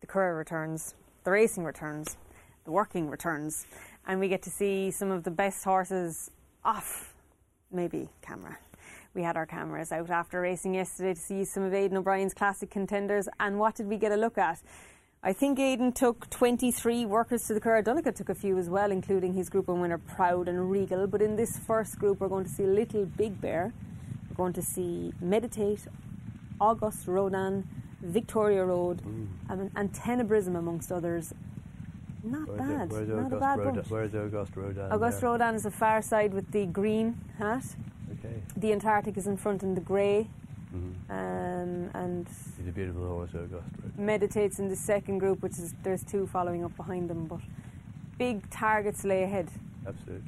[0.00, 2.16] the Curragh returns, the racing returns,
[2.64, 3.66] the working returns,
[4.06, 6.30] and we get to see some of the best horses
[6.64, 7.14] off,
[7.70, 8.58] maybe camera.
[9.14, 12.70] We had our cameras out after racing yesterday to see some of Aidan O'Brien's classic
[12.70, 14.60] contenders, and what did we get a look at?
[15.22, 17.84] I think Aidan took 23 workers to the Curragh.
[17.84, 21.08] Donnacha took a few as well, including his Group 1 winner Proud and Regal.
[21.08, 23.72] But in this first group, we're going to see Little Big Bear.
[24.28, 25.80] We're going to see Meditate,
[26.60, 27.66] Auguste Rodin,
[28.02, 29.02] Victoria Road,
[29.48, 31.32] um, and Tenebrism, amongst others.
[32.22, 32.88] Not Where's bad.
[32.90, 33.74] The, where's the Not a August bad Road?
[33.74, 33.90] bunch.
[33.90, 34.76] Where's the August Road?
[34.76, 35.30] down August there?
[35.30, 37.64] Rodin is the far side with the green hat.
[38.18, 38.34] Okay.
[38.56, 40.28] The Antarctic is in front in the grey.
[40.74, 41.12] Mm-hmm.
[41.12, 42.26] Um, and
[42.58, 43.98] He's a beautiful horse, August Road.
[43.98, 47.26] meditates in the second group, which is there's two following up behind them.
[47.26, 47.40] But
[48.18, 49.48] big targets lay ahead.
[49.86, 50.22] Absolutely.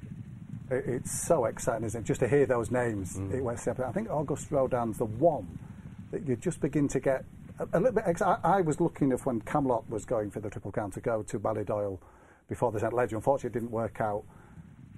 [0.71, 2.05] It, it's so exciting, isn't it?
[2.05, 3.19] Just to hear those names.
[3.33, 3.89] It went separate.
[3.89, 5.59] I think Auguste Rodin's the one
[6.13, 7.25] that you just begin to get
[7.59, 8.05] a, a little bit.
[8.07, 11.01] Ex- I, I was lucky enough when Camelot was going for the Triple Crown to
[11.01, 11.99] go to Ballydoyle
[12.49, 13.17] before the St Leger.
[13.17, 14.25] Unfortunately, it didn't work out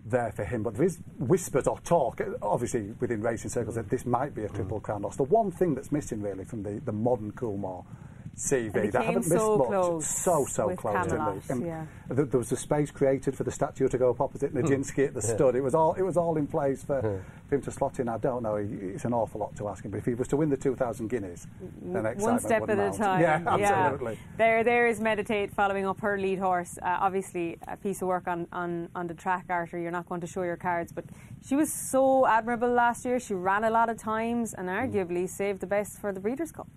[0.06, 0.62] there for him.
[0.62, 4.48] But there is whispers or talk, obviously within racing circles, that this might be a
[4.48, 4.54] mm.
[4.54, 5.16] Triple Crown loss.
[5.16, 7.84] The one thing that's missing really from the, the modern Coolmore
[8.36, 9.68] CV, And it they haven't missed so much.
[9.68, 11.66] close so so with close, didn't Camelot, they?
[11.66, 11.84] Yeah.
[12.14, 14.62] th- there was a space created for the statue to go up opposite mm.
[14.62, 15.54] Nijinsky at the stud.
[15.54, 18.08] It was all it was all in place for, for him to slot in.
[18.08, 18.54] I don't know.
[18.56, 21.08] It's an awful lot to ask him, but if he was to win the 2,000
[21.08, 21.46] guineas,
[21.82, 23.20] then excitement One step at a time.
[23.26, 24.18] Yeah, absolutely.
[24.38, 26.78] There, there is meditate following up her lead horse.
[26.80, 29.78] Uh, obviously, a piece of work on, on, on the track, Arthur.
[29.78, 31.04] You're not going to show your cards, but
[31.46, 33.18] she was so admirable last year.
[33.18, 36.68] She ran a lot of times and arguably saved the best for the Breeders' Cup.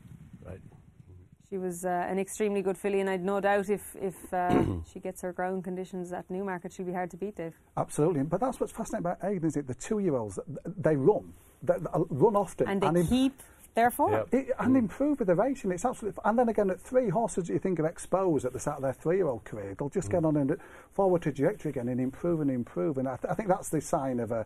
[1.53, 1.59] Right.
[1.61, 4.63] She was uh, an extremely good filly, and I'd no doubt if if uh,
[4.93, 7.53] she gets her ground conditions at Newmarket, she'll be hard to beat, Dave.
[7.77, 8.23] Absolutely.
[8.23, 9.67] But that's what's fascinating about Aidan, is it?
[9.67, 11.33] The two-year-olds, they run.
[11.61, 12.67] They, they run often.
[12.67, 13.41] And they im- keep
[13.75, 14.13] their form.
[14.13, 14.33] Yep.
[14.33, 15.71] It, and improve with the racing.
[15.71, 16.21] It's absolutely.
[16.25, 18.93] And then again, at three horses you think of exposed at the start of their
[18.93, 20.57] three-year-old career, they'll just get on a
[20.91, 22.97] forward trajectory again and improve and improve.
[22.97, 24.45] And I, th- I think that's the sign of a,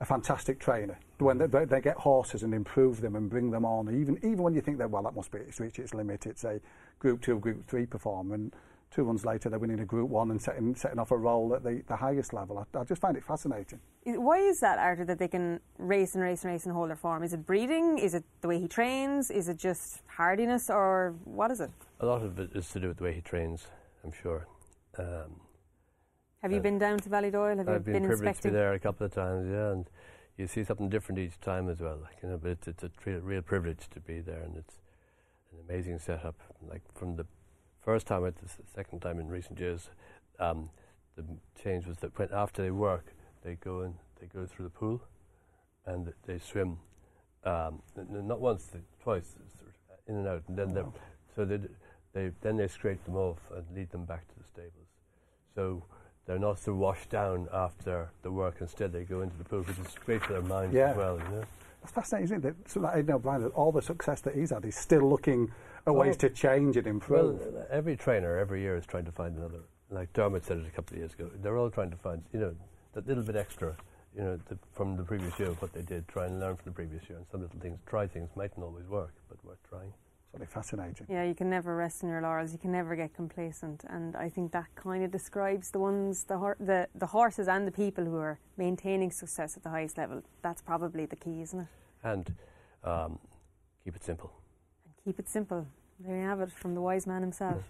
[0.00, 3.64] a fantastic trainer when they, they, they get horses and improve them and bring them
[3.64, 3.88] on.
[3.94, 6.26] Even even when you think that well, that must be it's reached its limit.
[6.26, 6.60] It's a
[6.98, 8.52] Group Two, Group Three performer, and
[8.90, 11.62] two runs later they're winning a Group One and setting setting off a role at
[11.62, 12.58] the, the highest level.
[12.58, 13.78] I, I just find it fascinating.
[14.04, 16.96] Why is that, Arthur, that they can race and race and race and hold their
[16.96, 17.22] form?
[17.22, 17.98] Is it breeding?
[17.98, 19.30] Is it the way he trains?
[19.30, 20.68] Is it just hardiness?
[20.68, 21.70] Or what is it?
[22.00, 23.68] A lot of it is to do with the way he trains,
[24.04, 24.46] I'm sure.
[24.98, 25.40] Um,
[26.44, 27.56] Have you been down to Ballydoyle?
[27.56, 29.86] Have I've been, been privileged to be there a couple of times, yeah, and
[30.36, 31.96] you see something different each time as well.
[32.02, 34.74] Like, you know, but it's, it's a real, real privilege to be there, and it's
[35.52, 36.34] an amazing setup.
[36.68, 37.24] Like from the
[37.82, 39.88] first time, at the second time in recent years,
[40.38, 40.68] um,
[41.16, 41.24] the
[41.62, 45.00] change was that when after they work, they go in, they go through the pool,
[45.86, 46.76] and they swim,
[47.44, 48.68] um, not once,
[49.02, 49.34] twice,
[50.06, 50.92] in and out, and then they're-
[51.34, 51.58] so they,
[52.12, 54.88] they then they scrape them off and lead them back to the stables.
[55.54, 55.82] So
[56.26, 58.56] they're not so washed down after the work.
[58.60, 60.90] Instead, they go into the pool, which is great for their minds Yeah.
[60.90, 61.18] as well.
[61.18, 61.44] You know?
[61.82, 62.56] That's fascinating, isn't it?
[62.70, 65.50] So that Aidan O'Brien, all the success that he's had, he's still looking
[65.86, 66.28] at ways Oh.
[66.28, 67.40] to change and improve.
[67.40, 69.60] Well, every trainer every year is trying to find another.
[69.90, 71.30] Like Dermot said it a couple of years ago.
[71.42, 72.54] They're all trying to find, you know,
[72.94, 73.76] that little bit extra,
[74.16, 76.64] you know, the, from the previous year, of what they did, try and learn from
[76.72, 77.18] the previous year.
[77.18, 79.92] And some little things, try things, mightn't always work, but worth trying.
[80.34, 81.06] Something fascinating.
[81.08, 82.52] Yeah, you can never rest on your laurels.
[82.52, 86.38] You can never get complacent, and I think that kind of describes the ones, the,
[86.38, 90.22] hor- the the horses and the people who are maintaining success at the highest level.
[90.42, 91.66] That's probably the key, isn't it?
[92.02, 92.34] And
[92.82, 93.18] um,
[93.84, 94.32] keep it simple.
[94.86, 95.66] And keep it simple.
[96.00, 97.62] There you have it from the wise man himself.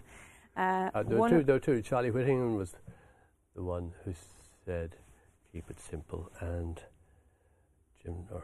[0.57, 1.81] Uh, Uh, there, were one- two, there were two.
[1.83, 2.73] Charlie Whittingham was
[3.55, 4.13] the one who
[4.65, 4.95] said,
[5.51, 6.81] "Keep it simple," and
[8.01, 8.43] Jim or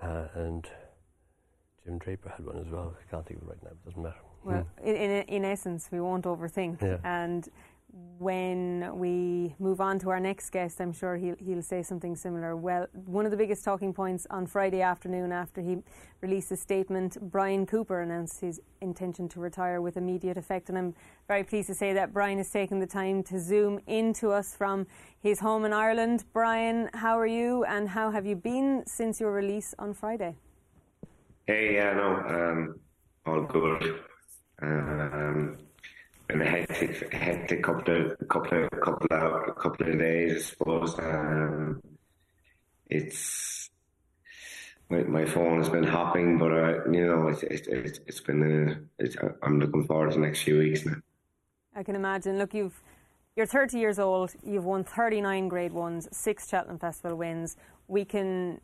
[0.00, 0.66] uh, and
[1.90, 2.94] Jim Draper had one as well.
[2.96, 3.70] I can't think of it right now.
[3.70, 4.16] It doesn't matter.
[4.44, 4.86] Well, Hmm.
[4.88, 6.80] in, in, in essence, we won't overthink.
[6.80, 6.98] Yeah.
[7.02, 7.48] And
[8.18, 12.54] when we move on to our next guest, I'm sure he'll, he'll say something similar.
[12.54, 15.78] Well, one of the biggest talking points on Friday afternoon after he
[16.20, 20.68] released a statement, Bryan Cooper announced his intention to retire with immediate effect.
[20.68, 20.94] And I'm
[21.26, 24.86] very pleased to say that Bryan has taken the time to zoom into us from
[25.20, 26.22] his home in Ireland.
[26.32, 30.36] Bryan, how are you and how have you been since your release on Friday?
[31.50, 32.78] Hey, yeah, no, um,
[33.26, 33.98] all good.
[34.62, 35.58] Um,
[36.28, 40.96] been a hectic, hectic couple of couple of couple of couple of days, I suppose.
[41.00, 41.82] Um,
[42.88, 43.68] it's
[44.90, 48.68] my, my phone has been hopping, but uh, you know, it's it, it, it's been.
[48.68, 50.98] Uh, it's, I'm looking forward to the next few weeks now.
[51.74, 52.38] I can imagine.
[52.38, 52.80] Look, you've
[53.36, 54.32] you're 30 years old.
[54.44, 57.56] You've won 39 Grade Ones, six Cheltenham Festival wins.
[57.88, 58.60] We can,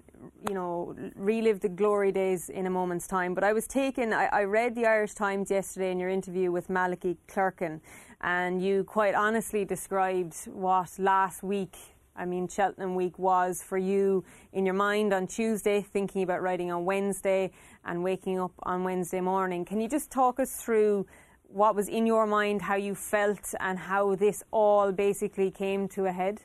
[0.49, 3.35] you know, relive the glory days in a moment's time.
[3.35, 4.13] But I was taken.
[4.13, 7.81] I, I read the Irish Times yesterday in your interview with Malachy Clerkin,
[8.21, 11.77] and you quite honestly described what last week
[12.19, 16.73] I mean, Cheltenham week was for you in your mind on Tuesday, thinking about riding
[16.73, 17.51] on Wednesday
[17.85, 19.65] and waking up on Wednesday morning.
[19.65, 21.07] Can you just talk us through
[21.49, 26.07] what was in your mind, how you felt, and how this all basically came to
[26.07, 26.43] a head?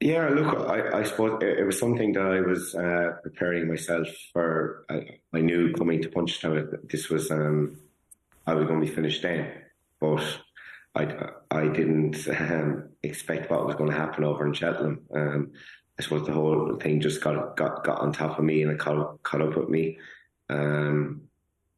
[0.00, 4.84] Yeah, look, I, I suppose it, was something that I was uh, preparing myself for.
[4.90, 7.78] I, I, knew coming to Punchestown that this was um,
[8.46, 9.50] I was going to be finished then,
[9.98, 10.22] but
[10.94, 15.00] I I didn't um, expect what was going to happen over in Cheltenham.
[15.14, 15.52] Um,
[15.98, 18.78] I suppose the whole thing just got got got on top of me and it
[18.78, 19.98] caught caught up with me.
[20.48, 21.22] Um,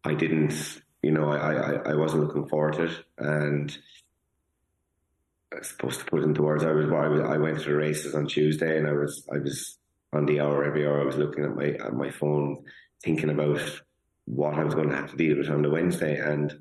[0.05, 3.77] I didn't, you know, I, I, I wasn't looking forward to it, and
[5.53, 6.65] I supposed to put into words.
[6.65, 9.39] I was, I was, I went to the races on Tuesday, and I was, I
[9.39, 9.79] was
[10.13, 11.01] on the hour every hour.
[11.01, 12.65] I was looking at my at my phone,
[13.03, 13.61] thinking about
[14.27, 16.55] what I was going to have to deal with on the Wednesday, and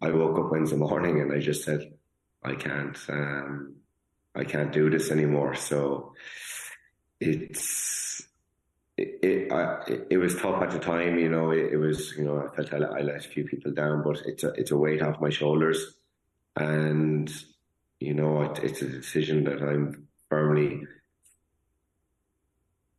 [0.00, 1.92] I woke up Wednesday morning, and I just said,
[2.42, 3.74] I can't, um,
[4.34, 5.54] I can't do this anymore.
[5.54, 6.14] So
[7.20, 8.09] it's
[8.96, 11.18] it it, I, it, was tough at the time.
[11.18, 13.72] You know, it, it was you know I felt I, I, let a few people
[13.72, 15.94] down, but it's a it's a weight off my shoulders,
[16.56, 17.32] and
[17.98, 20.82] you know it, it's a decision that I'm firmly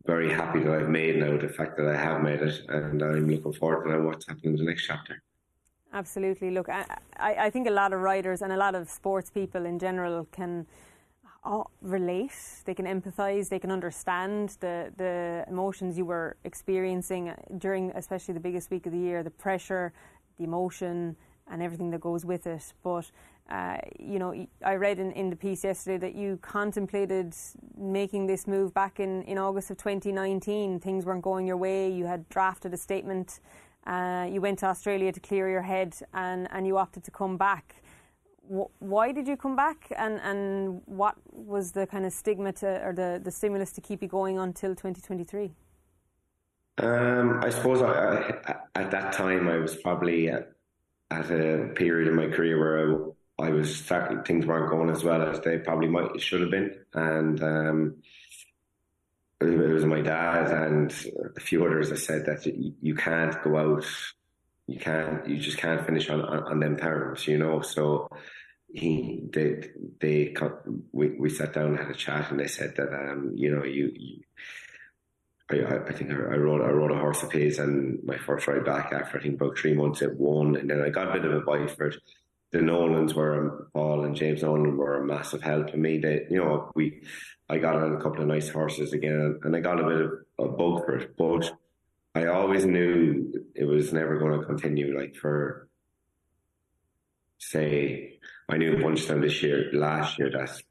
[0.05, 1.37] very happy that I've made now.
[1.37, 4.57] The fact that I have made it, and I'm looking forward to what's happening in
[4.57, 5.21] the next chapter.
[5.93, 6.51] Absolutely.
[6.51, 6.85] Look, I,
[7.19, 10.65] I think a lot of riders and a lot of sports people in general can
[11.81, 12.31] relate,
[12.65, 18.39] they can empathise, they can understand the, the emotions you were experiencing during, especially the
[18.39, 19.91] biggest week of the year, the pressure,
[20.37, 21.15] the emotion,
[21.49, 22.73] and everything that goes with it.
[22.83, 23.09] But,
[23.49, 27.35] uh, you know, I read in, in the piece yesterday that you contemplated
[27.75, 30.79] making this move back in, in August of 2019.
[30.79, 33.39] Things weren't going your way, you had drafted a statement.
[33.87, 37.35] Uh, you went to Australia to clear your head and, and you opted to come
[37.35, 37.81] back
[38.79, 42.93] why did you come back and, and what was the kind of stigma to, or
[42.93, 45.51] the, the stimulus to keep you going until 2023?
[46.77, 50.51] Um, I suppose I, I, at that time I was probably at,
[51.09, 55.03] at, a period in my career where I, I was starting, things weren't going as
[55.03, 57.95] well as they probably might should have been, and um,
[59.39, 60.93] it, was my dad and
[61.35, 63.85] a few others that said that you, you can't go out,
[64.67, 67.61] you can't, you just can't finish on, on, on them terms, you know.
[67.61, 68.07] So
[68.73, 70.35] he they they
[70.91, 73.63] we we sat down and had a chat and they said that um you know
[73.63, 74.21] you, you
[75.49, 78.47] I, I think I, I rode I rode a horse of his and my first
[78.47, 81.13] ride back after I think about three months it won and then I got a
[81.13, 81.95] bit of a bite for it.
[82.51, 85.97] The Nolans were Paul and James Nolan were a massive help to me.
[85.97, 87.03] They you know we
[87.49, 90.11] I got on a couple of nice horses again and I got a bit of
[90.39, 91.51] a bug for it, but
[92.15, 94.97] I always knew it was never going to continue.
[94.97, 95.67] Like for
[97.41, 98.19] say
[98.51, 100.61] I knew Punchestown this year, last year, that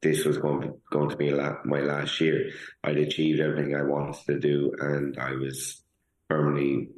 [0.00, 2.50] this was going to, going to be my last year.
[2.84, 5.82] I'd achieved everything I wanted to do, and I was
[6.28, 6.90] firmly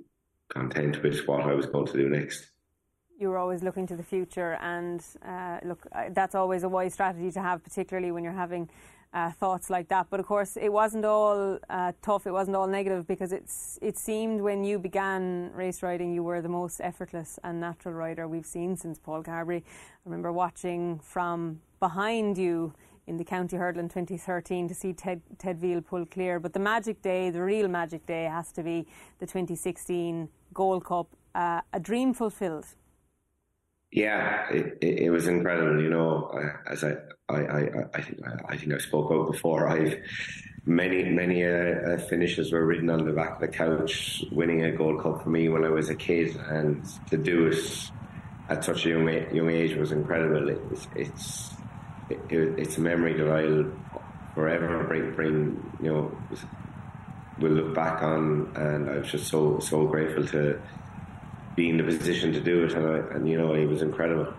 [0.48, 2.50] content with what I was going to do next.
[3.18, 7.30] You were always looking to the future, and uh, look, that's always a wise strategy
[7.30, 8.68] to have, particularly when you're having
[9.12, 10.06] uh, thoughts like that.
[10.10, 12.26] But of course, it wasn't all uh, tough.
[12.26, 16.40] It wasn't all negative because it's it seemed when you began race riding, you were
[16.42, 19.64] the most effortless and natural rider we've seen since Paul Carberry.
[19.66, 22.74] I remember watching from behind you
[23.06, 26.40] in the County Hurdle in 2013 to see Ted, Ted Veale pull clear.
[26.40, 28.86] But the magic day, the real magic day, has to be
[29.18, 32.66] the 2016 Gold Cup, uh, a dream fulfilled.
[33.92, 35.80] Yeah, it, it, it, was incredible.
[35.80, 36.30] You know,
[36.68, 36.96] as I,
[37.28, 39.68] I, I, I think I think I spoke about before.
[39.68, 39.96] I've
[40.66, 44.24] many many uh, uh, finishes were written on the back of the couch.
[44.32, 47.90] Winning a Gold Cup for me when I was a kid, and to do it
[48.48, 50.48] at such a young young age was incredible.
[50.48, 51.50] It's it's
[52.10, 53.70] it, it's a memory that I'll
[54.34, 55.78] forever bring bring.
[55.80, 56.18] You know,
[57.38, 60.60] will look back on, and I was just so so grateful to
[61.56, 64.32] be in the position to do it, and, I, and you know, he was incredible.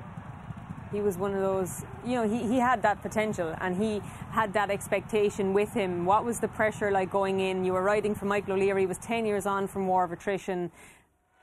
[0.92, 4.02] He was one of those, you know, he, he had that potential and he
[4.32, 6.06] had that expectation with him.
[6.06, 7.66] What was the pressure like going in?
[7.66, 10.72] You were riding for Michael O'Leary, he was 10 years on from War of Attrition.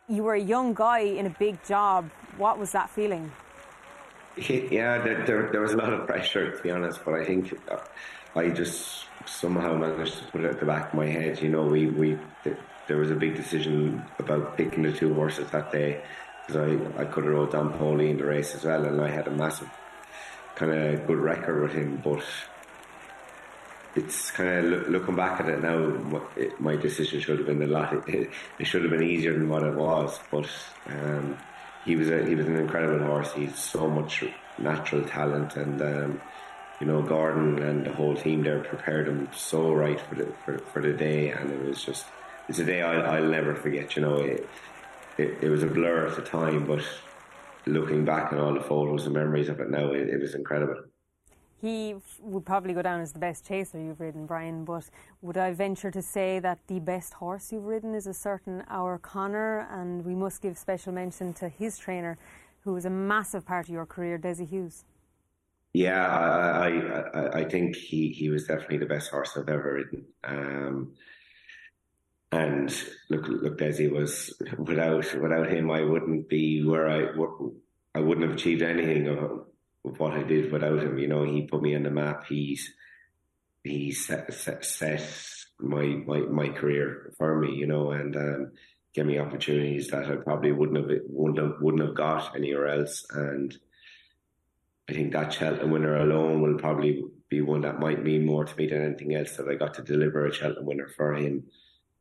[0.09, 2.09] you were a young guy in a big job.
[2.39, 3.31] What was that feeling?
[4.37, 7.57] Yeah, there, there, there was a lot of pressure, to be honest, but I think
[7.71, 7.79] uh,
[8.35, 11.41] I just somehow managed to put it at the back of my head.
[11.41, 12.19] You know, we, we
[12.87, 16.03] there was a big decision about picking the two horses that day
[16.47, 19.09] because I, I could have rode Don Poli in the race as well, and I
[19.09, 19.71] had a massive
[20.55, 22.23] kind of good record with him, but
[23.97, 27.63] it's kind of look, looking back at it now, it, my decision should have been
[27.63, 28.09] a lot.
[28.09, 30.49] It, it, should have been easier than what it was, but
[30.89, 31.39] um,
[31.85, 33.33] he was a, he was an incredible horse.
[33.33, 34.25] He's so much
[34.59, 36.21] natural talent, and um,
[36.81, 40.59] you know Gordon and the whole team there prepared him so right for the for,
[40.59, 42.05] for the day, and it was just
[42.49, 43.97] it's a day I'll, I'll never forget.
[43.97, 44.49] You know, it,
[45.19, 46.83] it, it was a blur at the time, but
[47.67, 50.83] looking back on all the photos and memories of it now, it, it was incredible.
[51.61, 54.91] He would probably go down as the best chaser you've ridden, Bryan, but
[55.23, 58.99] would I venture to say that the best horse you've ridden is a certain Our
[58.99, 62.19] Conor, and we must give special mention to his trainer,
[62.61, 64.85] who was a massive part of your career, Dessie Hughes.
[65.73, 66.69] Yeah, I,
[67.19, 70.05] I, I think he, he was definitely the best horse I've ever ridden.
[70.23, 70.93] Um,
[72.35, 77.07] and look, look, Dessie was without without him, I wouldn't be where I
[77.95, 79.47] I wouldn't have achieved anything of
[79.99, 80.99] what I did without him.
[80.99, 82.25] You know, he put me on the map.
[82.27, 82.75] He's
[83.63, 85.09] he set, set, set
[85.61, 87.55] my, my my career for me.
[87.55, 88.53] You know, and um,
[88.95, 93.07] gave me opportunities that I probably wouldn't have wouldn't have, wouldn't have got anywhere else.
[93.11, 93.57] And
[94.89, 98.57] I think that Cheltenham winner alone will probably be one that might mean more to
[98.57, 99.37] me than anything else.
[99.37, 101.45] That I got to deliver a Cheltenham winner for him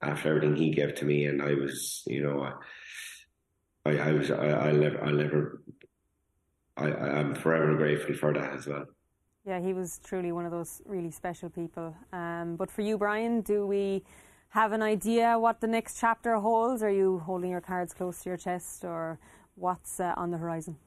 [0.04, 2.54] after everything he gave to me, and I was, you know.
[3.86, 5.62] I, I was I, I'll never I'll never
[6.78, 8.86] I, I'm forever grateful for that as well.
[9.46, 11.96] Yeah, he was truly one of those really special people.
[12.14, 14.04] Um, but for you, Bryan, do we
[14.50, 16.82] have an idea what the next chapter holds?
[16.82, 19.20] Are you holding your cards close to your chest, or
[19.56, 20.78] what's uh, on the horizon?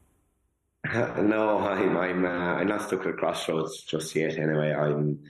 [0.94, 4.38] no, I'm I'm, uh, I'm not stuck at crossroads just yet.
[4.38, 5.20] Anyway, I'm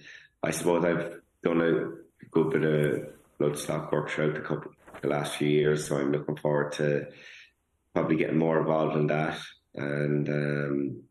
[0.42, 4.72] I suppose I've done a good bit of bloodstock work throughout the couple
[5.02, 7.06] the last few years, so I'm looking forward to
[7.92, 9.38] probably getting more involved in that
[9.76, 11.02] and um,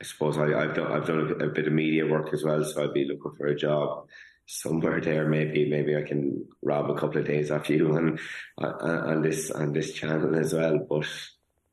[0.00, 2.84] I suppose I, have done I've done a, bit of media work as well, so
[2.84, 4.06] I'd be looking for a job
[4.46, 5.28] somewhere there.
[5.28, 8.18] Maybe maybe I can rob a couple of days off you on
[8.58, 10.78] on this on this channel as well.
[10.88, 11.06] But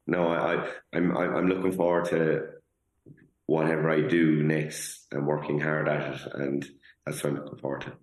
[0.07, 2.47] no, I, I'm I'm looking forward to
[3.45, 6.67] whatever I do next and working hard at it, and
[7.05, 7.93] that's what I'm looking forward to.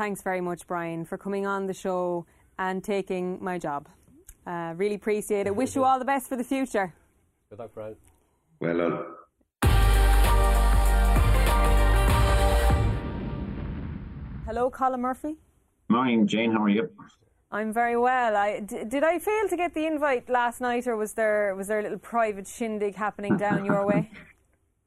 [0.00, 2.24] Thanks very much, Bryan, for coming on the show
[2.58, 3.86] and taking my job.
[4.46, 5.54] Uh, really appreciate it.
[5.54, 6.94] Wish you all the best for the future.
[7.50, 7.96] Good luck, Bryan.
[8.60, 9.04] Well done.
[14.46, 15.36] Hello, Colm Murphy.
[15.90, 16.52] Morning, Jane.
[16.52, 16.88] How are you?
[17.50, 18.36] I'm very well.
[18.36, 21.66] I, d- did I fail to get the invite last night, or was there was
[21.66, 24.10] there a little private shindig happening down your way?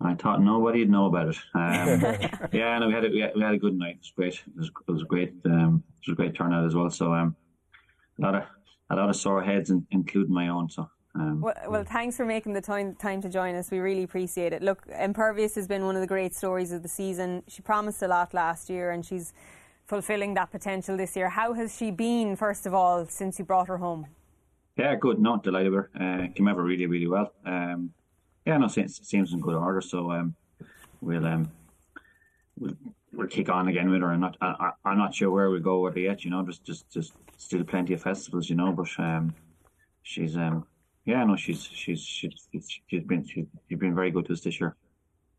[0.03, 1.37] I thought nobody'd know about it.
[1.53, 3.95] Um, yeah, no, we had a, we had, we had a good night.
[3.95, 4.33] It was great.
[4.33, 5.33] It was, it was great.
[5.45, 6.89] Um, it was a great turnout as well.
[6.89, 7.35] So um,
[8.19, 8.43] a lot of
[8.89, 10.69] a lot of sore heads, including my own.
[10.69, 10.89] So.
[11.15, 13.69] Um, well, well, thanks for making the time time to join us.
[13.69, 14.61] We really appreciate it.
[14.61, 17.43] Look, Impervious has been one of the great stories of the season.
[17.47, 19.31] She promised a lot last year, and she's
[19.85, 21.29] fulfilling that potential this year.
[21.29, 24.07] How has she been, first of all, since you brought her home?
[24.77, 25.19] Yeah, good.
[25.19, 26.23] Not delighted with her.
[26.25, 27.31] Uh, came over really, really well.
[27.45, 27.91] Um,
[28.45, 29.81] yeah, no, seems, seems in good order.
[29.81, 30.35] So um,
[31.01, 31.51] we'll um,
[32.57, 32.75] we'll
[33.13, 34.11] we'll kick on again with her.
[34.11, 36.23] I'm not I, am not sure where we go with her yet.
[36.23, 38.49] You know, just just just still plenty of festivals.
[38.49, 39.33] You know, but um,
[40.03, 40.65] she's um
[41.05, 42.31] yeah no she's she's she's
[42.87, 44.75] she's been she's, she's been very good to us this year.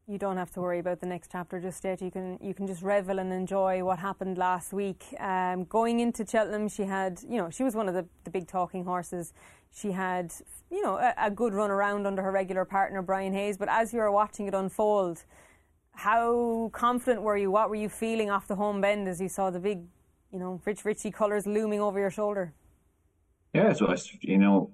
[0.06, 2.02] You don't have to worry about the next chapter just yet.
[2.02, 5.02] You can you can just revel and enjoy what happened last week.
[5.18, 8.46] Um, going into Cheltenham, she had you know she was one of the, the big
[8.46, 9.32] talking horses.
[9.74, 10.34] She had
[10.70, 13.56] you know a, a good run around under her regular partner Brian Hayes.
[13.56, 15.24] But as you were watching it unfold,
[15.92, 17.50] how confident were you?
[17.50, 19.84] What were you feeling off the home bend as you saw the big,
[20.30, 22.52] you know, Rich Ricci colours looming over your shoulder?
[23.54, 24.70] Yeah, so you know,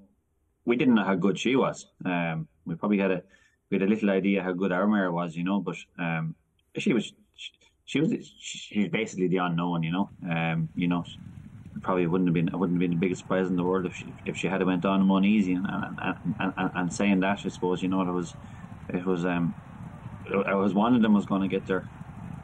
[0.64, 1.86] we didn't know how good she was.
[2.04, 3.22] Um, we probably had a
[3.70, 6.34] we had a little idea how good our mare was, you know, but um,
[6.76, 7.52] she was she,
[7.84, 10.10] she was she's basically the unknown, you know.
[10.28, 11.04] Um, you know,
[11.82, 13.94] probably wouldn't have been it wouldn't have been the biggest surprise in the world if
[13.94, 15.98] she if she had went on one easy and and,
[16.38, 18.36] and, and, and saying that, I suppose, you know, it was
[18.88, 19.54] it was um
[20.46, 21.88] I was one of them was going to get their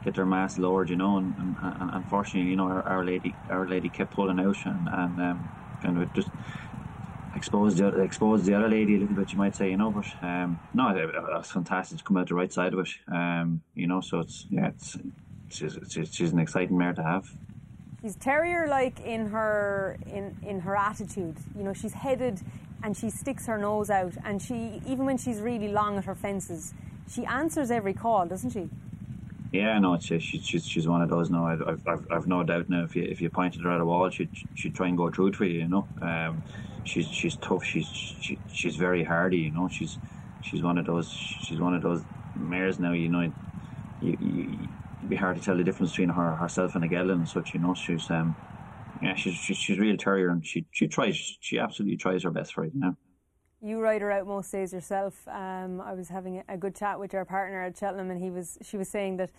[0.03, 3.39] get their mass lowered, you know, and, and, and unfortunately, you know, our, our, lady
[3.49, 5.49] our lady kept pulling out and, and um,
[5.81, 6.31] kind of just
[7.37, 9.91] exposed the exposed the other lady a little bit, you might say, you know.
[9.91, 13.61] But um, no, it, it, fantastic to come out the right side of it, um,
[13.75, 14.01] you know.
[14.01, 14.97] So it's yeah, it's
[15.49, 15.77] she's,
[16.11, 17.29] she's, an exciting mare to have.
[18.01, 21.37] She's terrier-like in her in in her attitude.
[21.55, 22.41] You know, she's headed
[22.83, 26.15] and she sticks her nose out, and she even when she's really long at her
[26.15, 26.73] fences,
[27.09, 28.69] she answers every call, doesn't she?
[29.51, 31.29] Yeah, no, she's she's she's one of those.
[31.29, 32.83] No, I've I've, I've no doubt now.
[32.83, 35.27] If you if you pointed her at a wall, she'd she'd try and go through
[35.27, 35.61] it for you.
[35.61, 36.43] You know, um,
[36.87, 37.63] she's she's tough.
[37.63, 39.37] She's she, she's very hardy.
[39.37, 39.97] You know, she's
[40.41, 41.09] she's one of those.
[41.09, 42.01] She's one of those
[42.35, 42.93] mares now.
[42.93, 43.21] You know,
[44.01, 44.59] you, you
[44.99, 47.53] it'd be hard to tell the difference between her herself and a gelding and such.
[47.53, 48.35] You know, she's um,
[49.01, 51.15] yeah, she's she's, she's real terrier, and she she tries.
[51.39, 52.73] She absolutely tries her best for it.
[52.73, 52.97] You know.
[53.59, 55.27] You ride her out most days yourself.
[55.27, 58.57] Um, I was having a good chat with your partner at Cheltenham, and he was
[58.61, 59.31] she was saying that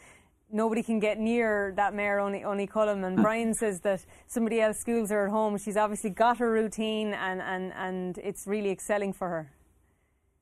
[0.50, 3.04] nobody can get near that mare, only only Colm.
[3.06, 5.58] And Brian says that somebody else schools her at home.
[5.58, 9.52] She's obviously got her routine, and, and, and it's really excelling for her.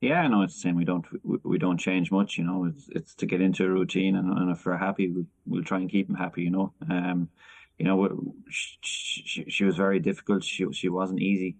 [0.00, 0.76] Yeah, no, it's the same.
[0.76, 1.06] We don't
[1.44, 2.64] we don't change much, you know.
[2.66, 5.78] It's it's to get into a routine, and, and if we're happy, we'll, we'll try
[5.78, 6.72] and keep them happy, you know.
[6.90, 7.30] Um,
[7.78, 10.44] you know, she, she, she was very difficult.
[10.44, 11.56] She she wasn't easy.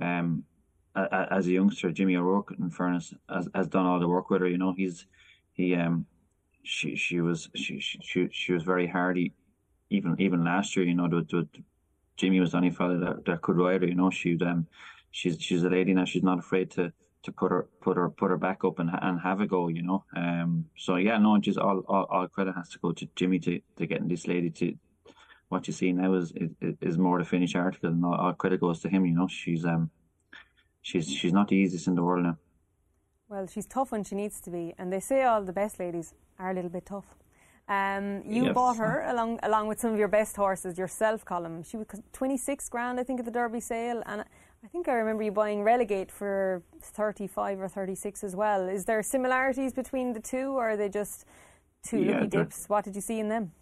[0.00, 0.44] Um,
[0.94, 4.48] as a youngster, Jimmy O'Rourke, in fairness, has, has done all the work with her.
[4.48, 5.06] You know, he's
[5.52, 6.06] he um
[6.62, 9.32] she she was she she she was very hardy,
[9.90, 10.84] even even last year.
[10.86, 11.08] You know,
[12.16, 13.88] Jimmy was the only fellow that, that could ride her.
[13.88, 14.66] You know, she'd um
[15.10, 16.04] she's she's a lady now.
[16.04, 16.92] She's not afraid to
[17.22, 19.68] to put her put her put her back up and and have a go.
[19.68, 20.66] You know, um.
[20.76, 23.86] So yeah, no, just all all, all credit has to go to Jimmy to to
[23.86, 24.74] getting this lady to.
[25.48, 28.60] What you see now is is, is more the finished article, and all, all credit
[28.60, 29.06] goes to him.
[29.06, 29.90] You know, she's um
[30.82, 32.36] she's she's not the easiest in the world now.
[33.28, 36.14] Well, she's tough when she needs to be, and they say all the best ladies
[36.38, 37.06] are a little bit tough.
[37.68, 38.54] Um, you yes.
[38.54, 41.68] bought her along along with some of your best horses yourself, Colm.
[41.68, 44.24] She was 26 grand, I think, at the Derby sale, and
[44.64, 48.68] I think I remember you buying Relegate for 35 or 36 as well.
[48.68, 51.26] Is there similarities between the two, or are they just
[51.82, 52.68] two yeah, lucky dips?
[52.68, 53.52] What did you see in them?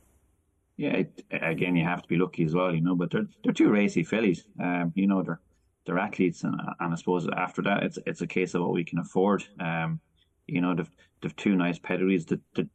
[0.76, 2.94] Yeah, it, again, you have to be lucky as well, you know.
[2.94, 4.44] But they're they're two racy fillies.
[4.60, 5.40] Um, you know, they're
[5.84, 8.84] they're athletes, and, and I suppose after that, it's it's a case of what we
[8.84, 9.44] can afford.
[9.58, 10.00] Um,
[10.46, 10.90] you know, they've,
[11.20, 12.26] they've two nice pedigrees.
[12.26, 12.68] That, that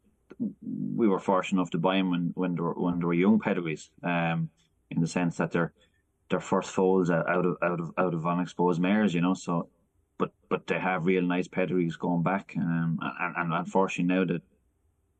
[0.61, 3.39] we were fortunate enough to buy them when when they were when they were young
[3.39, 3.89] pedigrees.
[4.03, 4.49] Um,
[4.89, 5.73] in the sense that they're
[6.29, 9.13] their first foals out of out of out of unexposed mares.
[9.13, 9.69] You know, so
[10.17, 12.53] but but they have real nice pedigrees going back.
[12.57, 14.41] Um, and, and unfortunately now that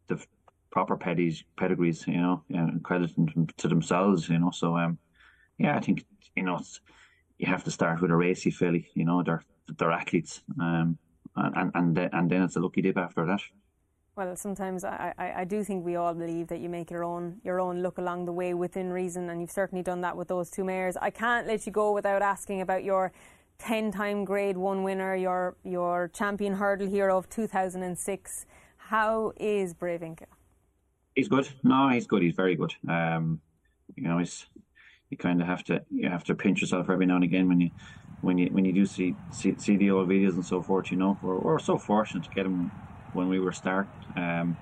[0.08, 0.26] the
[0.72, 4.52] proper pedigrees, pedigrees, you know, and crediting to themselves, you know.
[4.52, 4.98] So um,
[5.58, 6.06] yeah, I think
[6.36, 6.62] you know
[7.38, 8.88] you have to start with a racy filly.
[8.94, 9.44] You know, they're
[9.78, 10.98] they're athletes, um,
[11.36, 13.42] and and and then it's a lucky dip after that.
[14.16, 17.40] Well, sometimes I, I, I, do think we all believe that you make your own
[17.46, 20.50] your own look along the way within reason, and you've certainly done that with those
[20.50, 20.98] two mares.
[20.98, 23.14] I can't let you go without asking about your
[23.58, 28.46] ten-time Grade One winner, your your champion hurdle hero of 2006.
[28.78, 30.26] How is Brave Inca?
[31.16, 31.48] He's good.
[31.64, 32.22] No, he's good.
[32.22, 32.74] He's very good.
[32.90, 33.40] Um,
[33.96, 34.46] you know, he's
[35.10, 37.62] you kind of have to you have to pinch yourself every now and again when
[37.62, 37.72] you
[38.22, 40.92] when you when you do see see, see the old videos and so forth.
[40.92, 42.72] You know, we're, we're so fortunate to get him
[43.14, 43.88] when we were start.
[44.16, 44.58] Um,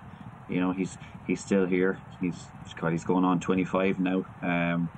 [0.50, 0.98] you know, he's
[1.28, 2.00] he's still here.
[2.22, 2.48] He's
[2.80, 4.26] God, he's going on 25 now.
[4.42, 4.90] Um,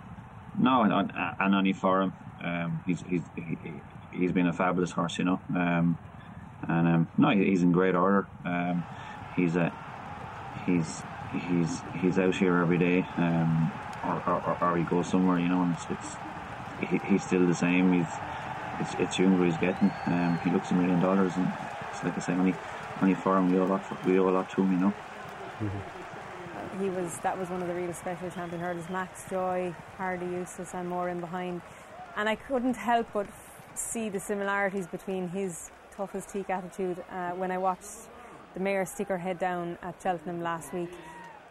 [0.57, 2.13] no, and, and only for him.
[2.43, 3.57] Um, he's he's he,
[4.13, 5.17] he's been a fabulous horse.
[5.17, 5.97] You know, um,
[6.67, 8.27] and um, no, he's in great order.
[8.45, 8.83] Um,
[9.35, 9.73] he's a
[10.65, 11.01] he's
[11.33, 13.05] he's he's out here every day.
[13.17, 13.71] Um,
[14.03, 16.15] or, or, or he goes somewhere, you know, and it's, it's
[16.89, 17.93] he, he's still the same.
[17.93, 18.11] He's
[18.81, 19.91] it's it's younger he's getting.
[20.07, 21.51] Um, he looks a million dollars, and
[21.89, 22.55] it's like I say, only
[23.01, 23.85] only for him we owe a lot.
[23.85, 24.93] For, we owe a lot to him, you know.
[25.59, 26.83] Mm-hmm.
[26.83, 28.89] He was that was one of the real special champion hurdles.
[28.89, 31.61] Macs Joy, Hardy Eustace, and more in behind,
[32.17, 33.27] and I couldn't help but
[33.75, 38.09] see the similarities between his tough as teak attitude uh, when I watched
[38.53, 40.89] the mare stick her head down at Cheltenham last week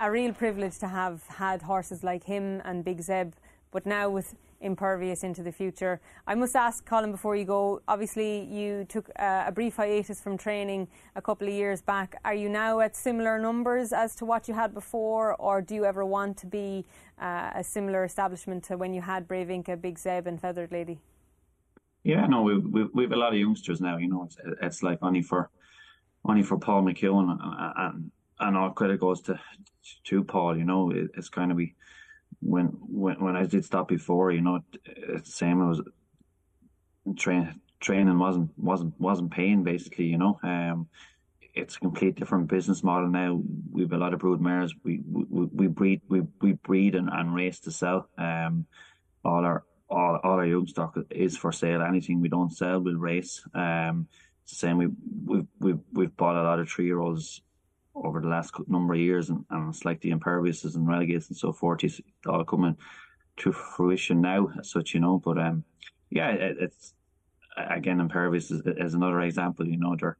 [0.00, 3.34] a real privilege to have had horses like him and Big Zeb,
[3.70, 6.00] but now with Impervious into the future.
[6.26, 7.80] I must ask Colm, before you go.
[7.88, 10.86] Obviously, you took uh, a brief hiatus from training
[11.16, 12.16] a couple of years back.
[12.26, 15.86] Are you now at similar numbers as to what you had before, or do you
[15.86, 16.84] ever want to be
[17.18, 20.98] uh, a similar establishment to when you had Brave Bravinka, Big Zeb, and Feathered Lady?
[22.04, 23.96] Yeah, no, we we we have a lot of youngsters now.
[23.96, 25.50] You know, it's, it's like only for
[26.24, 27.40] only for Paul McEwen and,
[27.76, 29.38] and and all credit goes to
[30.04, 30.56] to Paul.
[30.56, 31.74] You know, it, it's kind of be
[32.40, 34.30] when when when I did stop before.
[34.32, 35.60] You know, it's the same.
[35.60, 35.82] It was
[37.16, 40.06] train training wasn't wasn't wasn't paying basically.
[40.06, 40.88] You know, um,
[41.54, 43.42] it's a complete different business model now.
[43.72, 44.74] We have a lot of brood mares.
[44.84, 48.08] We we, we breed we, we breed and, and race to sell.
[48.18, 48.66] Um,
[49.24, 51.82] all our all, all our young stock is for sale.
[51.82, 53.42] Anything we don't sell, we'll race.
[53.54, 54.06] Um,
[54.44, 54.78] same.
[54.78, 54.88] We
[55.24, 57.42] we've we've we've bought a lot of three year olds
[57.94, 61.36] over the last number of years, and, and it's like the imperviouses and relegates and
[61.36, 61.84] so forth.
[61.84, 62.76] It's all coming
[63.38, 65.20] to fruition now, as such, you know.
[65.24, 65.64] But um,
[66.10, 66.94] yeah, it, it's
[67.56, 69.66] again, Impervious is, is another example.
[69.66, 70.16] You know, they're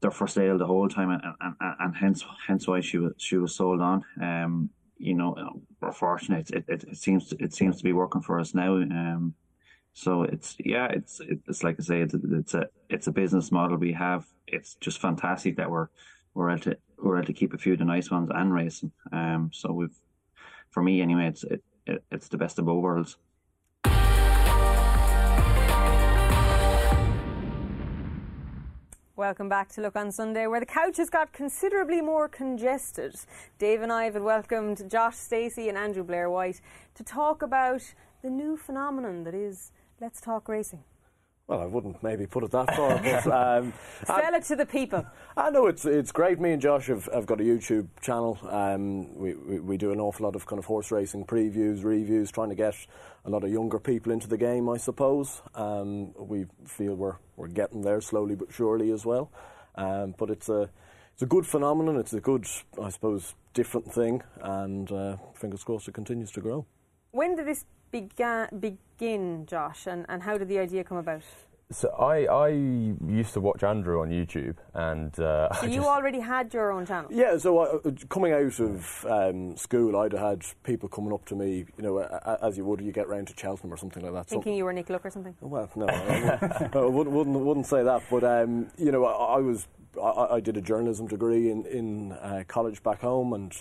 [0.00, 3.36] they're for sale the whole time, and, and, and hence hence why she was she
[3.36, 4.04] was sold on.
[4.20, 6.50] Um, you know, we're fortunate.
[6.50, 8.74] It, it, it seems to, it seems to be working for us now.
[8.74, 9.34] Um,
[9.92, 13.76] so it's yeah, it's it's like I say, it's, it's a it's a business model
[13.76, 14.26] we have.
[14.46, 15.88] It's just fantastic that we're
[16.34, 18.92] we're able to we're able to keep a few of the nice ones and racing.
[19.12, 19.94] Um, so we've
[20.70, 23.16] for me anyway, it's it, it it's the best of both worlds.
[29.16, 33.14] Welcome back to Luck on Sunday, where the couch has got considerably more congested.
[33.58, 36.62] Dave and I have welcomed Josh Stacey and Andrew Blair White
[36.94, 37.82] to talk about
[38.22, 40.84] the new phenomenon that is Let's Talk Racing.
[41.50, 43.26] Well, I wouldn't maybe put it that far, but
[43.58, 43.72] um,
[44.04, 45.04] sell it to the people.
[45.36, 46.38] I know it's it's great.
[46.38, 48.38] Me and Josh have, have got a YouTube channel.
[48.48, 52.30] Um, we, we, we do an awful lot of kind of horse racing previews, reviews,
[52.30, 52.76] trying to get
[53.24, 54.68] a lot of younger people into the game.
[54.68, 59.32] I suppose um, we feel we're we're getting there slowly but surely as well.
[59.74, 60.70] Um, but it's a
[61.14, 61.96] it's a good phenomenon.
[61.96, 62.46] It's a good,
[62.80, 66.64] I suppose, different thing, and uh, fingers crossed it continues to grow.
[67.10, 68.48] When did this began,
[69.00, 71.22] begin, Josh, and, and how did the idea come about?
[71.72, 76.18] So I, I used to watch Andrew on YouTube, and uh, so you just, already
[76.18, 77.08] had your own channel.
[77.12, 77.38] Yeah.
[77.38, 81.82] So uh, coming out of um, school, I'd had people coming up to me, you
[81.82, 81.98] know,
[82.42, 84.26] as you would, you get round to Cheltenham or something like that.
[84.26, 85.34] Thinking you were Nick Luck or something.
[85.40, 88.02] Well, no, I, wouldn't, I wouldn't, wouldn't, wouldn't say that.
[88.10, 89.68] But um, you know, I, I was
[90.02, 93.54] I, I, did a journalism degree in in uh, college back home, and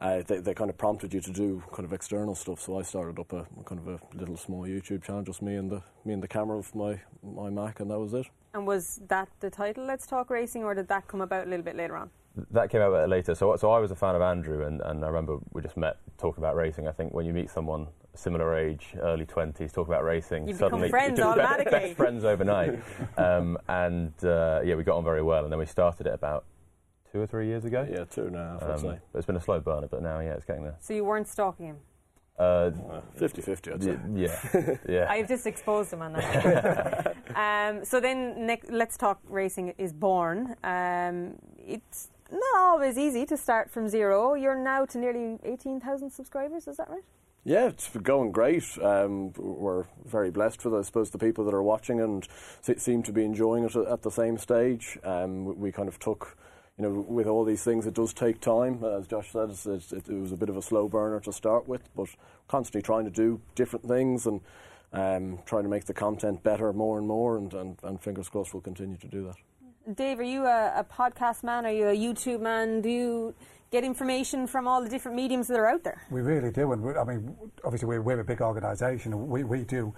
[0.00, 2.60] uh, they, they kind of prompted you to do kind of external stuff.
[2.60, 5.70] So I started up a kind of a little small YouTube channel, just me and
[5.70, 8.26] the me and the camera of my my Mac, and that was it.
[8.54, 11.64] And was that the title, Let's Talk Racing, or did that come about a little
[11.64, 12.10] bit later on?
[12.50, 13.34] That came out later.
[13.34, 15.98] So, so I was a fan of Andrew, and, and I remember we just met
[16.16, 16.86] talking about racing.
[16.88, 20.88] I think when you meet someone similar age, early twenties, talk about racing, you suddenly
[20.88, 21.70] become friends automatically.
[21.70, 22.80] Best friends overnight.
[23.18, 26.44] um, and uh, yeah, we got on very well, and then we started it about
[27.12, 27.86] two or three years ago.
[27.90, 28.58] Yeah, two now.
[28.60, 28.98] Um, I'd say.
[29.12, 30.76] But it's been a slow burner, but now, yeah, it's getting there.
[30.80, 31.76] So you weren't stalking him?
[32.38, 32.70] Uh,
[33.18, 33.98] 50-50, I'd say.
[34.14, 35.06] Yeah, yeah.
[35.10, 37.16] I've just exposed him on that.
[37.34, 40.56] um, so then, Nick, Let's Talk Racing is born.
[40.64, 44.34] Um, it's not always easy to start from zero.
[44.34, 47.02] You're now to nearly 18,000 subscribers, is that right?
[47.44, 48.64] Yeah, it's going great.
[48.82, 52.26] Um, we're very blessed for, I suppose, the people that are watching and
[52.76, 54.98] seem to be enjoying it at the same stage.
[55.04, 56.36] Um, we kind of took
[56.80, 58.82] you know, with all these things, it does take time.
[58.82, 61.82] As Josh said, it, it, was a bit of a slow burner to start with,
[61.94, 62.08] but
[62.48, 64.40] constantly trying to do different things and
[64.94, 68.54] um, trying to make the content better more and more, and, and, and fingers crossed
[68.54, 69.94] we'll continue to do that.
[69.94, 71.66] Dave, are you a, a, podcast man?
[71.66, 72.80] Are you a YouTube man?
[72.80, 73.34] Do you
[73.70, 76.00] get information from all the different mediums that are out there?
[76.10, 79.44] We really do, and we, I mean, obviously we're, we're a big organisation, and we,
[79.44, 79.94] we do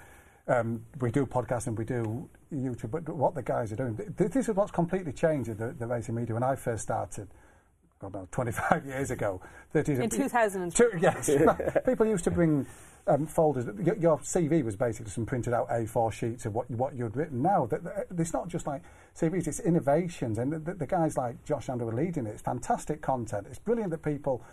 [0.48, 4.54] um, we do podcasting, we do YouTube, but what the guys are doing, this is
[4.54, 6.34] what's completely changed the, the racing media.
[6.34, 7.28] When I first started,
[8.00, 9.40] God knows, 25 years ago,
[9.72, 10.90] 30 in 2002.
[11.00, 11.30] Yes,
[11.86, 12.66] people used to bring
[13.06, 13.66] um, folders.
[13.84, 17.42] Your, your, CV was basically some printed out A4 sheets of what what you'd written.
[17.42, 17.68] Now,
[18.16, 18.82] it's not just like
[19.16, 22.30] CVs; it's innovations, and the, the guys like Josh Andrew are leading it.
[22.30, 23.46] It's fantastic content.
[23.48, 24.44] It's brilliant that people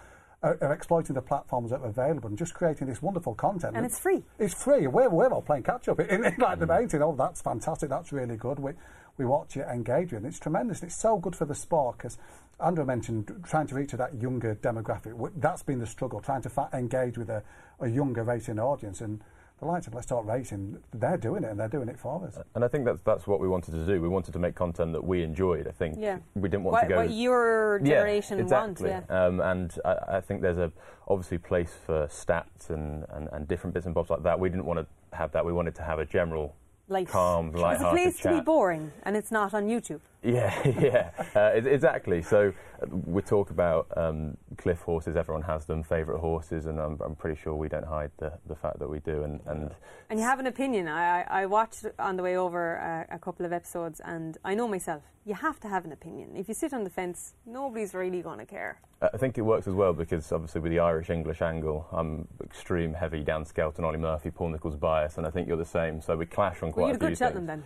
[0.42, 3.76] are, are, exploiting the platforms that are available and just creating this wonderful content.
[3.76, 4.24] And it's free.
[4.38, 4.88] It's free.
[4.88, 6.00] We're, we're all playing catch up.
[6.00, 6.60] In, in, like mm.
[6.60, 8.60] debating, oh, that's fantastic, that's really good.
[8.60, 8.72] We,
[9.18, 10.30] we watch it, engage with it.
[10.30, 10.82] It's tremendous.
[10.82, 12.18] It's so good for the sport because
[12.64, 15.32] Andrew mentioned trying to reach to that younger demographic.
[15.38, 17.44] That's been the struggle, trying to fa- engage with a,
[17.82, 19.02] a younger racing audience.
[19.02, 19.22] And
[19.60, 22.38] the likes of Let's Talk Racing, they're doing it and they're doing it for us.
[22.56, 24.02] And I think that's that's what we wanted to do.
[24.02, 25.68] We wanted to make content that we enjoyed.
[25.68, 26.20] I think yeah.
[26.36, 26.96] we didn't want what, to go.
[26.98, 28.90] What your generation yeah, exactly.
[28.90, 29.08] wants.
[29.10, 29.26] Yeah.
[29.26, 30.72] Um, and I, I, think there's a
[31.08, 34.40] obviously place for stats and, and, and different bits and bobs like that.
[34.40, 35.46] We didn't want to have that.
[35.46, 36.56] We wanted to have a general
[36.88, 37.08] light.
[37.08, 38.32] calm, light-hearted It's a place chat.
[38.32, 40.00] to be boring, and it's not on YouTube.
[40.22, 42.22] Yeah, yeah, uh, exactly.
[42.22, 45.16] So uh, we talk about um, cliff horses.
[45.16, 48.56] Everyone has them, favourite horses, and I'm, I'm, pretty sure we don't hide the, the
[48.56, 49.24] fact that we do.
[49.24, 49.72] And and,
[50.10, 50.90] and you have an opinion.
[50.90, 54.68] I, I watched on the way over uh, a couple of episodes, and I know
[54.68, 55.04] myself.
[55.26, 56.36] You have to have an opinion.
[56.36, 58.82] If you sit on the fence, nobody's really going to care.
[59.02, 62.94] I think it works as well because obviously with the Irish English angle, I'm extreme
[62.94, 66.02] heavy Dan Skelton, Olly Murphy, Paul Nicholls bias, and I think you're the same.
[66.02, 67.64] So we clash on quite well, a few good Cheltenham then.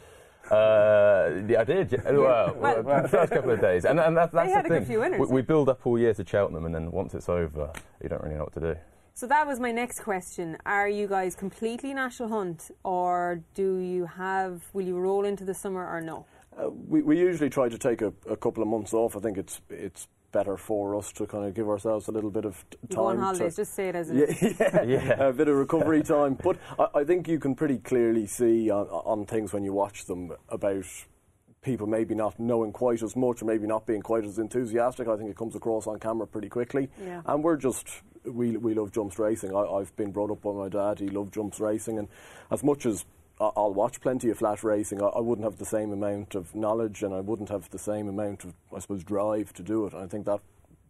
[0.52, 1.92] Uh, yeah, I did.
[1.92, 2.12] Yeah.
[2.12, 4.70] Well, well, well, the first couple of days, and, and that, that's they had the
[4.70, 4.78] thing.
[4.78, 5.20] A good few winners.
[5.20, 7.72] We, we, build up all year to Cheltenham, and then once it's over,
[8.02, 8.76] you don't really know what to do.
[9.16, 10.58] So that was my next question.
[10.66, 14.64] Are you guys completely national hunt, or do you have?
[14.74, 16.26] Will you roll into the summer or no?
[16.58, 19.16] Uh, we, we usually try to take a, a, couple of months off.
[19.16, 22.44] I think it's it's better for us to kind of give ourselves a little bit
[22.44, 23.20] of t- You go time.
[23.20, 24.42] holidays, to, just say it as it is.
[24.60, 25.28] yeah, yeah, Yeah.
[25.30, 26.34] a bit of recovery time.
[26.44, 30.04] But I, I think you can pretty clearly see on, on things when you watch
[30.06, 30.84] them about
[31.62, 35.08] people maybe not knowing quite as much or maybe not being quite as enthusiastic.
[35.08, 36.90] I think it comes across on camera pretty quickly.
[37.02, 37.22] Yeah.
[37.26, 37.88] And we're just,
[38.26, 39.56] we, we love jumps racing.
[39.56, 42.00] I, I've been brought up by my dad, he loved jumps racing.
[42.00, 42.10] And
[42.52, 43.06] as much as I-
[43.56, 47.14] I'll watch plenty of flat racing, I, wouldn't have the same amount of knowledge and
[47.14, 49.94] I wouldn't have the same amount of, I suppose, drive to do it.
[49.94, 50.40] And I think that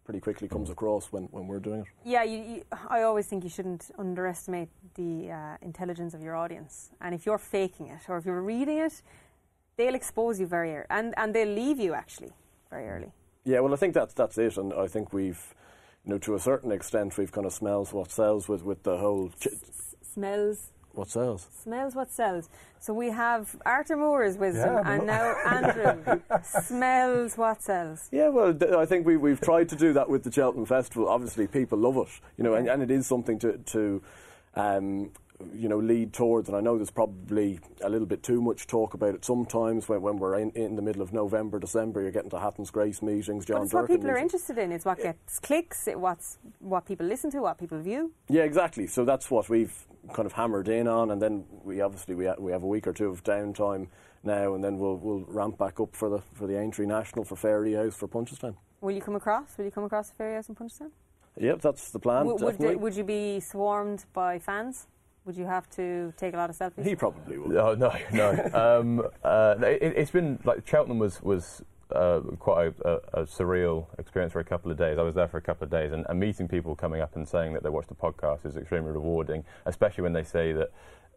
[0.04, 1.86] pretty quickly comes across when, when we're doing it.
[2.04, 6.90] Yeah, you, you, I always think you shouldn't underestimate the uh, intelligence of your audience.
[7.00, 9.02] And if you're faking it or if you're reading it,
[9.76, 10.86] they'll expose you very early.
[10.90, 12.32] And, and they'll leave you, actually,
[12.70, 13.12] very early.
[13.44, 15.54] Yeah, well, I think that's that's it, and I think we've,
[16.04, 18.96] you know, to a certain extent, we've kind of smells what sells with with the
[18.96, 19.48] whole ch-
[20.02, 20.70] Smells.
[20.96, 21.48] What sells.
[21.62, 22.48] Smells what sells.
[22.80, 28.08] So we have Arthur Moore's wisdom Yeah, and now Andrew smells what sells.
[28.12, 31.08] Yeah, well, th- I think we we've tried to do that with the Cheltenham Festival.
[31.08, 34.02] Obviously, people love it, you know, and, and it is something to to.
[34.54, 35.10] Um,
[35.52, 38.94] you know, lead towards, and I know there's probably a little bit too much talk
[38.94, 42.30] about it sometimes when, when we're in, in the middle of November, December, you're getting
[42.30, 44.72] to Hatton's Grace meetings, John But it's what people are interested in.
[44.72, 45.88] It's what gets clicks.
[45.88, 48.12] It what's what people listen to, what people view.
[48.28, 48.86] Yeah, exactly.
[48.86, 49.74] So that's what we've
[50.12, 52.86] kind of hammered in on, and then we obviously we, ha- we have a week
[52.86, 53.88] or two of downtime
[54.22, 57.36] now, and then we'll we'll ramp back up for the for the Aintree National for
[57.36, 58.54] Fairyhouse for Punchestown.
[58.80, 59.56] Will you come across?
[59.56, 60.90] Will you come across the Fairyhouse in Punchestown?
[61.38, 62.26] Yep, that's the plan.
[62.26, 62.76] W- would, definitely.
[62.76, 64.86] would you be swarmed by fans?
[65.24, 66.84] Would you have to take a lot of selfies?
[66.84, 67.58] he probably will.
[67.58, 68.30] Oh no, no.
[68.80, 71.62] um, uh, it, it's been like Cheltenham was was
[71.94, 74.98] uh, quite a, a, a surreal experience for a couple of days.
[74.98, 77.26] I was there for a couple of days, and, and meeting people coming up and
[77.26, 80.70] saying that they watched the podcast is extremely rewarding, especially when they say that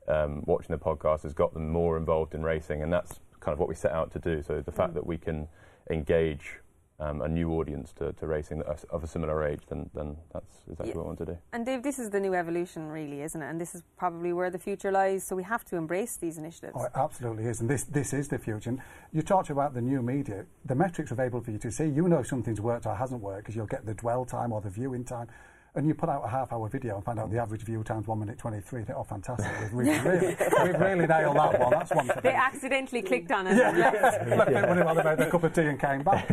[0.07, 3.59] um, watching the podcast has got them more involved in racing, and that's kind of
[3.59, 4.41] what we set out to do.
[4.41, 5.47] So the fact that we can
[5.89, 6.59] engage.
[6.99, 10.47] Um, a new audience to, to racing that of a similar age, then, then that's
[10.67, 10.95] exactly Yeah.
[10.95, 11.37] what we want to do.
[11.53, 13.45] And Dave, this is the new evolution, really, isn't it?
[13.47, 15.23] And this is probably where the future lies.
[15.23, 16.73] So we have to embrace these initiatives.
[16.75, 18.71] Oh, it absolutely is, and this this is the future.
[18.71, 18.81] And
[19.13, 20.47] you talked about the new media.
[20.65, 21.85] The metrics available for you to see.
[21.85, 24.71] You know something's worked or hasn't worked because you'll get the dwell time or the
[24.71, 25.27] viewing time.
[25.77, 28.17] And you put out a half-hour video and find out the average view time's one
[28.17, 28.83] minute twenty-three.
[28.83, 29.47] Think, oh, fantastic!
[29.61, 31.69] We've really, really, we've really nailed that one.
[31.69, 33.55] That's one for They accidentally clicked on it.
[33.57, 33.95] Yeah, and left.
[34.01, 34.35] yeah.
[34.35, 36.27] Left it when he had a cup of tea and came back.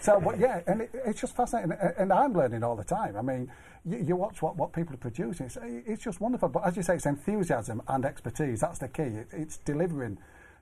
[0.00, 1.72] so, but yeah, and it, it's just fascinating.
[1.72, 3.14] And- And I'm learning all the time.
[3.16, 3.50] I mean,
[3.84, 5.44] you, you watch what, what people are producing.
[5.46, 6.48] It's, it's just wonderful.
[6.48, 8.60] But as you say, it's enthusiasm and expertise.
[8.60, 9.02] That's the key.
[9.02, 10.16] It, it's delivering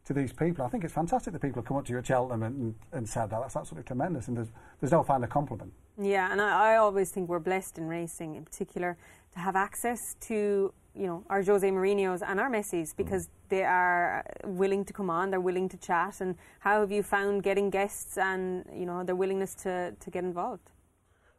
[0.07, 0.65] to these people.
[0.65, 2.75] I think it's fantastic that people have come up to you at Cheltenham and, and,
[2.93, 3.41] and said that.
[3.41, 4.27] That's absolutely tremendous.
[4.27, 4.51] And there's,
[4.81, 5.73] there's no finer compliment.
[6.01, 8.97] Yeah, and I, I always think we're blessed in racing, in particular,
[9.33, 12.97] to have access to you know our Jose Mourinho's and our Messi's mm.
[12.97, 16.21] because they are uh, willing to come on, they're willing to chat.
[16.21, 20.25] And how have you found getting guests and you know their willingness to, to get
[20.25, 20.71] involved?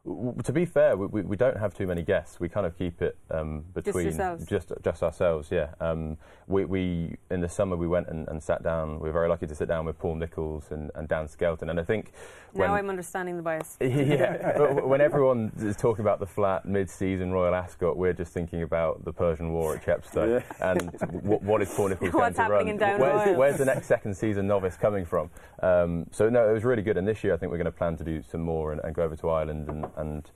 [0.07, 2.39] W- To be fair, we, we, we don't have too many guests.
[2.39, 4.45] We kind of keep it um, between yourselves?
[4.45, 5.49] just just ourselves.
[5.51, 5.69] Yeah.
[5.81, 8.99] Um, we, we in the summer we went and, and sat down.
[8.99, 11.69] We were very lucky to sit down with Paul Nicholls and, and Dan Skelton.
[11.69, 12.11] And I think
[12.53, 13.77] when now I'm understanding the bias.
[13.81, 19.03] yeah, when everyone is talking about the flat mid-season Royal Ascot, we're just thinking about
[19.03, 22.67] the Persian War at Chepstow and w- what is Paul Nicholls going to run?
[22.67, 23.37] in Down where's, Royal?
[23.37, 25.29] where's the next second season novice coming from?
[25.61, 26.97] Um, so no, it was really good.
[26.97, 28.95] And this year, I think we're going to plan to do some more and, and
[28.95, 30.29] go over to Ireland and, and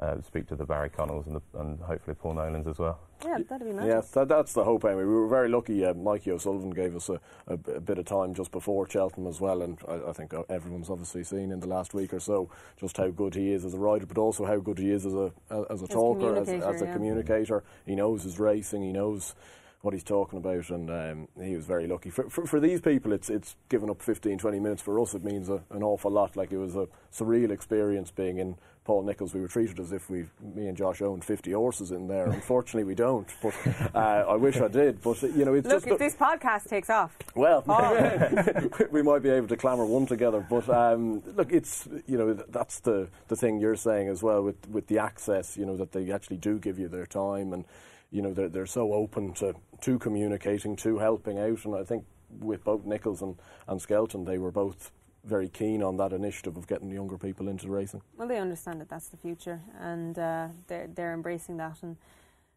[0.00, 3.00] uh, speak to the Barry Connells and, the, and hopefully Paul Nolans as well.
[3.24, 3.86] Yeah, that'd be nice.
[3.86, 5.02] Yeah, that, that's the hope anyway.
[5.02, 5.84] We were very lucky.
[5.84, 7.10] Uh, Mikey O'Sullivan gave us
[7.48, 10.88] a bit of time just before Cheltenham as well, and I, I think uh, everyone's
[10.88, 12.48] obviously seen in the last week or so
[12.78, 15.14] just how good he is as a rider, but also how good he is as
[15.14, 15.32] a
[15.68, 16.92] as a talker, as, as a yeah.
[16.92, 17.64] communicator.
[17.84, 18.82] He knows his racing.
[18.82, 19.34] He knows
[19.82, 22.10] what he's talking about, and um, he was very lucky.
[22.10, 24.82] For, for, for these people, it's it's given up 15, 20 minutes.
[24.82, 26.36] For us, it means a, an awful lot.
[26.36, 29.34] Like it was a surreal experience being in Paul Nicholls.
[29.34, 30.24] We were treated as if we,
[30.54, 32.26] me and Josh, owned 50 horses in there.
[32.26, 33.28] Unfortunately, we don't.
[33.40, 33.54] But
[33.94, 35.00] uh, I wish I did.
[35.00, 38.78] But you know, it's Look, if this podcast takes off, well, Oh.
[38.90, 40.44] we might be able to clamour one together.
[40.48, 44.68] But um, look, it's you know that's the the thing you're saying as well with
[44.68, 45.56] with the access.
[45.56, 47.64] You know that they actually do give you their time, and
[48.10, 51.64] you know they're they're so open to to communicating, to helping out.
[51.64, 52.04] And I think
[52.40, 53.36] with both Nicholls and
[53.66, 54.90] and Skelton, they were both
[55.24, 58.00] very keen on that initiative of getting younger people into racing.
[58.16, 61.82] well, they understand that that's the future, and uh, they're they're embracing that.
[61.82, 61.96] And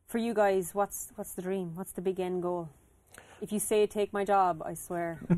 [0.08, 1.76] for you guys, what's what's the dream?
[1.76, 2.70] What's the big end goal?
[3.42, 5.20] If you say take my job, I swear.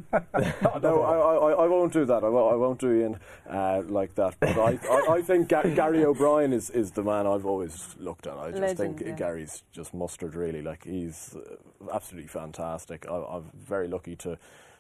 [0.82, 2.24] No, I, I, I won't do that.
[2.24, 4.36] I won't, I won't do Ian uh, like that.
[4.40, 8.28] But I, I, I think Ga- Gary O'Brien is, is the man I've always looked
[8.28, 8.38] at.
[8.38, 9.16] I just Legend, think yeah.
[9.16, 10.62] Gary's just mustard, really.
[10.62, 11.56] Like, he's uh,
[11.94, 13.06] absolutely fantastic.
[13.10, 14.38] I, I'm very lucky to,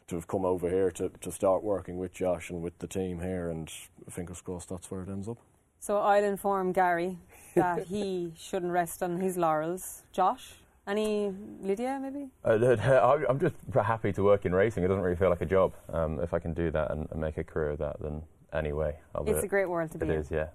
[0.07, 3.21] to have come over here to, to start working with Josh and with the team
[3.21, 3.71] here, and
[4.09, 5.37] fingers crossed that's where it ends up.
[5.79, 7.17] So I'll inform Gary
[7.55, 10.03] that he shouldn't rest on his laurels.
[10.11, 10.55] Josh,
[10.87, 12.29] any Lydia maybe?
[12.43, 14.83] Uh, I'm just happy to work in racing.
[14.83, 15.73] It doesn't really feel like a job.
[15.91, 18.21] Um, if I can do that and, and, make a career of that, then
[18.51, 19.45] anyway, I'll do it's it.
[19.45, 20.11] a great world to it be in.
[20.11, 20.47] It is, yeah.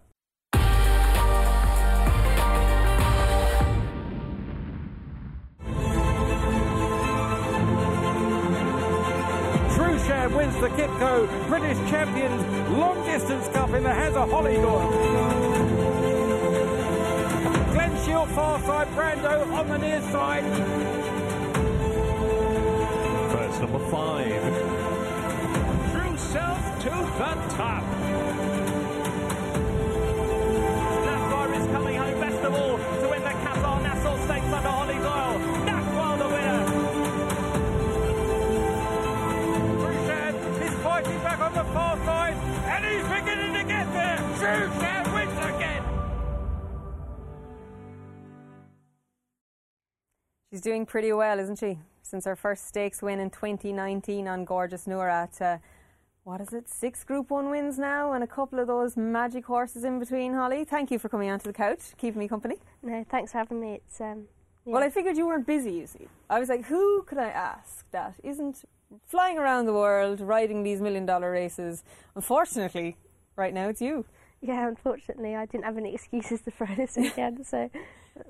[9.74, 14.57] Trueshan wins the QIPCO British Champions Long Distance Cup in the hands of Hollie
[18.09, 20.45] Glen far side, Brando on the near side.
[23.33, 24.43] First number five.
[25.93, 26.91] Trueshan to
[27.21, 27.85] the top.
[31.05, 35.01] Nashwa is coming home best of all to win the Qatar Nassau Stakes under Hollie
[35.07, 35.39] Doyle.
[35.69, 36.63] Nashwa the winner.
[39.83, 40.35] Trueshan
[40.67, 42.37] is fighting back on the far side
[42.73, 44.19] and he's beginning to get there.
[44.39, 44.98] Trueshan
[50.51, 51.79] She's doing pretty well, isn't she?
[52.03, 55.61] Since her first stakes win in 2019 on Gorgeous Noura to,
[56.25, 59.85] what is it, six Group 1 wins now and a couple of those magic horses
[59.85, 60.65] in between, Hollie.
[60.65, 62.57] Thank you for coming onto the couch, keeping me company.
[62.83, 63.75] No, thanks for having me.
[63.75, 64.27] It's um,
[64.65, 64.73] yeah.
[64.73, 66.09] Well, I figured you weren't busy, you see.
[66.31, 68.65] I was like, who could I ask that isn't
[69.05, 71.85] flying around the world, riding these million dollar races?
[72.15, 72.97] Unfortunately,
[73.37, 74.07] right now it's you.
[74.41, 77.70] Yeah, unfortunately, I didn't have any excuses to throw this weekend, so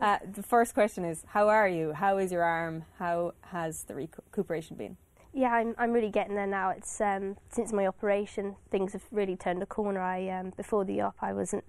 [0.01, 1.93] Uh, the first question is, how are you?
[1.93, 2.85] How is your arm?
[2.99, 4.97] How has the recuperation been?
[5.35, 6.71] yeah, I'm I'm really getting there now.
[6.71, 10.01] It's um, since my operation, things have really turned a corner.
[10.01, 11.65] I um, before the op, I wasn't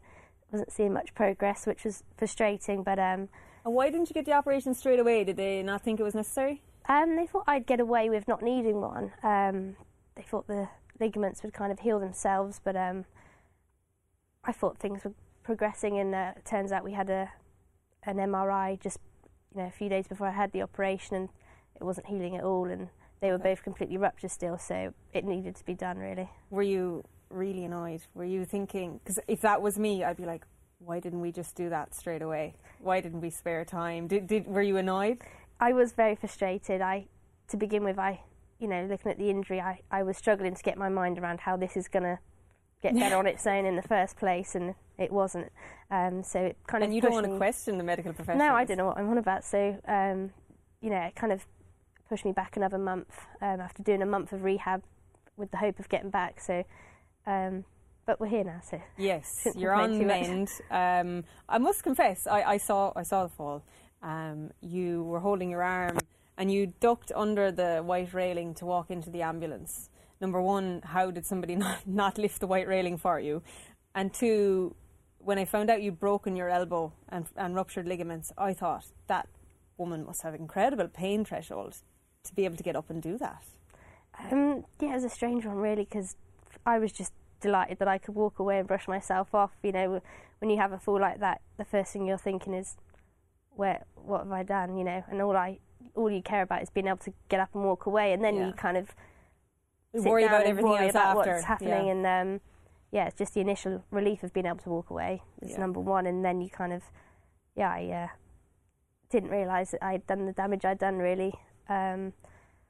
[0.51, 2.83] wasn't seeing much progress, which was frustrating.
[2.83, 3.29] But um,
[3.65, 5.23] And why didn't you get the operation straight away?
[5.23, 6.61] Did they not think it was necessary?
[6.87, 9.11] um, they thought I'd get away with not needing one.
[9.23, 9.75] Um,
[10.15, 10.69] they thought the
[10.99, 13.05] ligaments would kind of heal themselves, but um,
[14.49, 17.29] I thought things were progressing, and uh, it turns out we had a
[18.03, 18.97] an MRI just
[19.53, 21.29] you know a few days before I had the operation, and
[21.79, 22.89] it wasn't healing at all, and
[23.21, 26.31] they were both completely ruptured still, so it needed to be done really.
[26.49, 28.01] Were you really annoyed?
[28.15, 28.99] Were you thinking?
[29.03, 30.45] Because if that was me, I'd be like,
[30.79, 32.55] why didn't we just do that straight away?
[32.79, 34.07] Why didn't we spare time?
[34.07, 35.19] Did, did were you annoyed?
[35.59, 36.81] I was very frustrated.
[36.81, 37.05] I,
[37.49, 38.21] to begin with, I,
[38.57, 41.41] you know, looking at the injury, I, I was struggling to get my mind around
[41.41, 42.17] how this is going to
[42.81, 45.51] get better on its own in the first place, and it wasn't.
[45.91, 48.47] Um, so it kind And of you don't want to question the medical professionals.
[48.47, 49.43] No, I don't know what I'm on about.
[49.43, 50.31] So, um,
[50.81, 51.45] you know, it kind of
[52.07, 54.83] pushed me back another month um, after doing a month of rehab
[55.37, 56.39] with the hope of getting back.
[56.39, 56.63] So,
[57.25, 57.65] um,
[58.05, 58.61] but we're here now.
[58.67, 60.49] So Yes, you're on the mend.
[60.71, 63.63] Um, I must confess, I, I saw I saw the fall.
[64.01, 65.99] Um, you were holding your arm
[66.37, 69.89] and you ducked under the white railing to walk into the ambulance.
[70.21, 73.41] Number one, how did somebody not, not lift the white railing for you?
[73.95, 74.75] And two,
[75.19, 79.27] when I found out you'd broken your elbow and, and ruptured ligaments, I thought that
[79.77, 81.77] woman must have incredible pain threshold
[82.23, 83.43] to be able to get up and do that.
[84.31, 86.15] Um, yeah, it was a strange one, really, because
[86.65, 89.51] I was just delighted that I could walk away and brush myself off.
[89.63, 90.01] You know,
[90.39, 92.75] when you have a fall like that, the first thing you're thinking is,
[93.55, 93.85] "Where?
[93.95, 95.59] What have I done?" You know, and all I,
[95.95, 98.35] all you care about is being able to get up and walk away, and then
[98.35, 98.47] Yeah.
[98.47, 98.93] you kind of
[99.93, 101.91] Worry about everything worry else about after, what's happening, yeah.
[101.91, 102.41] and um,
[102.91, 105.59] yeah, it's just the initial relief of being able to walk away is Yeah.
[105.59, 106.83] number one, and then you kind of,
[107.55, 108.07] yeah, I uh,
[109.09, 111.33] didn't realise that I'd done the damage I'd done really,
[111.67, 112.13] um,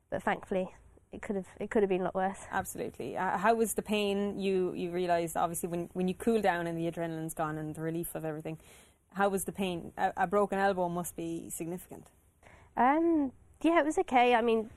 [0.10, 0.74] but thankfully
[1.12, 2.40] it could have it could have been a lot worse.
[2.52, 3.18] Absolutely.
[3.18, 4.40] Uh, how was the pain?
[4.40, 7.82] You you realised obviously when when you cool down and the adrenaline's gone and the
[7.82, 8.60] relief of everything.
[9.14, 9.92] How was the pain?
[9.98, 12.12] A, a broken elbow must be significant.
[12.78, 14.36] Um, yeah, it was okay.
[14.36, 14.70] I mean,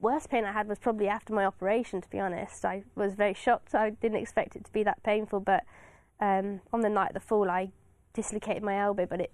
[0.00, 2.00] worst pain I had was probably after my operation.
[2.00, 3.74] To be honest, I was very shocked.
[3.74, 5.40] I didn't expect it to be that painful.
[5.40, 5.64] But
[6.20, 7.70] um, on the night of the fall, I
[8.12, 9.32] dislocated my elbow, but it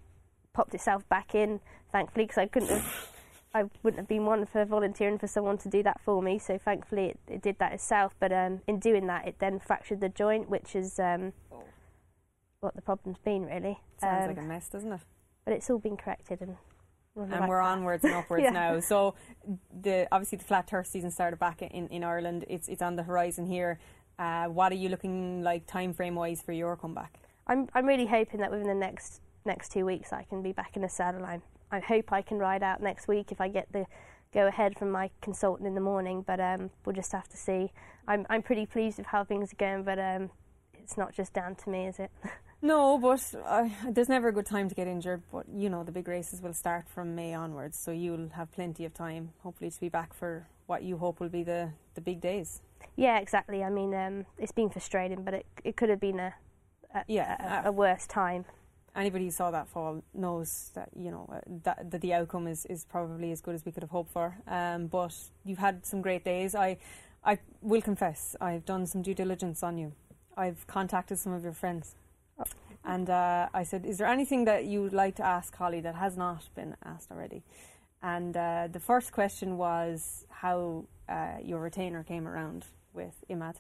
[0.53, 1.61] popped itself back in.
[1.93, 3.11] Thankfully, because I couldn't have.
[3.57, 6.41] I wouldn't have been one for volunteering for someone to do that for me.
[6.41, 8.13] So thankfully, it, it did that itself.
[8.19, 11.33] But um, in doing that, it then fractured the joint, which is um,
[12.59, 13.79] what the problem's been really.
[14.01, 15.01] Sounds Um, like a mess, doesn't it?
[15.45, 16.57] But it's all been corrected and.
[17.17, 18.51] And we're onwards and upwards Yeah.
[18.51, 18.81] now.
[18.81, 19.15] So
[19.83, 22.45] the obviously the flat turf season started back in, in Ireland.
[22.49, 23.79] It's it's on the horizon here.
[24.19, 27.19] Uh, what are you looking like time frame wise for your comeback?
[27.47, 30.77] I'm I'm really hoping that within the next next two weeks I can be back
[30.77, 31.25] in the saddle.
[31.25, 31.41] I
[31.71, 33.87] I hope I can ride out next week if I get the
[34.33, 36.23] go ahead from my consultant in the morning.
[36.23, 37.73] But um, we'll just have to see.
[38.09, 40.31] I'm I'm pretty pleased with how things are going, but um,
[40.83, 42.11] it's not just down to me, is it?
[42.65, 45.23] No, but uh, there's never a good time to get injured.
[45.31, 48.87] But you know, the big races will start from May onwards, so you'll have plenty
[48.87, 52.23] of time, hopefully, to be back for what you hope will be the, the big
[52.23, 52.63] days.
[52.97, 53.63] yeah, exactly.
[53.63, 56.35] I mean, um, it's been frustrating, but it it could have been a
[56.95, 57.63] a, Yeah.
[57.65, 58.47] a, a worse time.
[58.97, 62.65] Anybody who saw that fall knows that you know uh, that, that the outcome is,
[62.67, 64.39] is probably as good as we could have hoped for.
[64.47, 65.13] Um, but
[65.45, 66.55] you've had some great days.
[66.55, 66.79] I
[67.23, 69.93] I will confess I've done some due diligence on you.
[70.37, 71.95] I've contacted some of your friends,
[72.85, 75.95] and uh, I said, "Is there anything that you would like to ask Hollie that
[75.95, 77.43] has not been asked already?"
[78.03, 83.57] And uh, the first question was how uh, your retainer came around with Imad,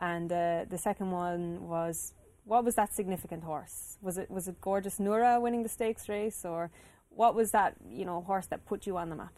[0.00, 2.12] and uh, the second one was
[2.44, 3.96] what was that significant horse?
[4.02, 6.70] Was it was it Gorgeous Noura winning the stakes race, or
[7.10, 9.34] what was that you know horse that put you on the map?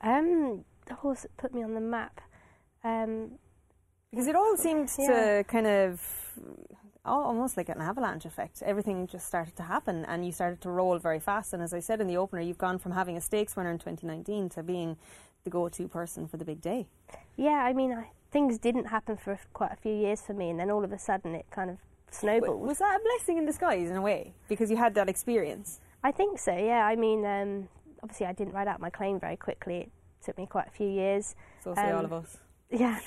[0.00, 2.20] Um, the horse that put me on the map.
[2.82, 3.38] Um,
[4.10, 5.08] Because it all seemed Yeah.
[5.38, 6.00] to kind of
[7.04, 8.62] almost like an avalanche effect.
[8.62, 11.52] Everything just started to happen, and you started to roll very fast.
[11.52, 13.78] And as I said in the opener, you've gone from having a stakes winner in
[13.78, 14.96] 2019 to being
[15.44, 16.86] the go-to person for the big day.
[17.36, 20.60] yeah, I mean, I, things didn't happen for quite a few years for me, and
[20.60, 21.78] then all of a sudden it kind of
[22.10, 22.60] snowballed.
[22.60, 25.80] Was that a blessing in disguise in a way because you had that experience?
[26.04, 26.54] I think so.
[26.54, 26.84] Yeah.
[26.84, 27.68] I mean, um,
[28.02, 29.78] obviously, I didn't write out my claim very quickly.
[29.80, 29.90] It
[30.24, 31.34] took me quite a few years.
[31.64, 32.38] So say all Um, of us.
[32.72, 33.00] Yeah,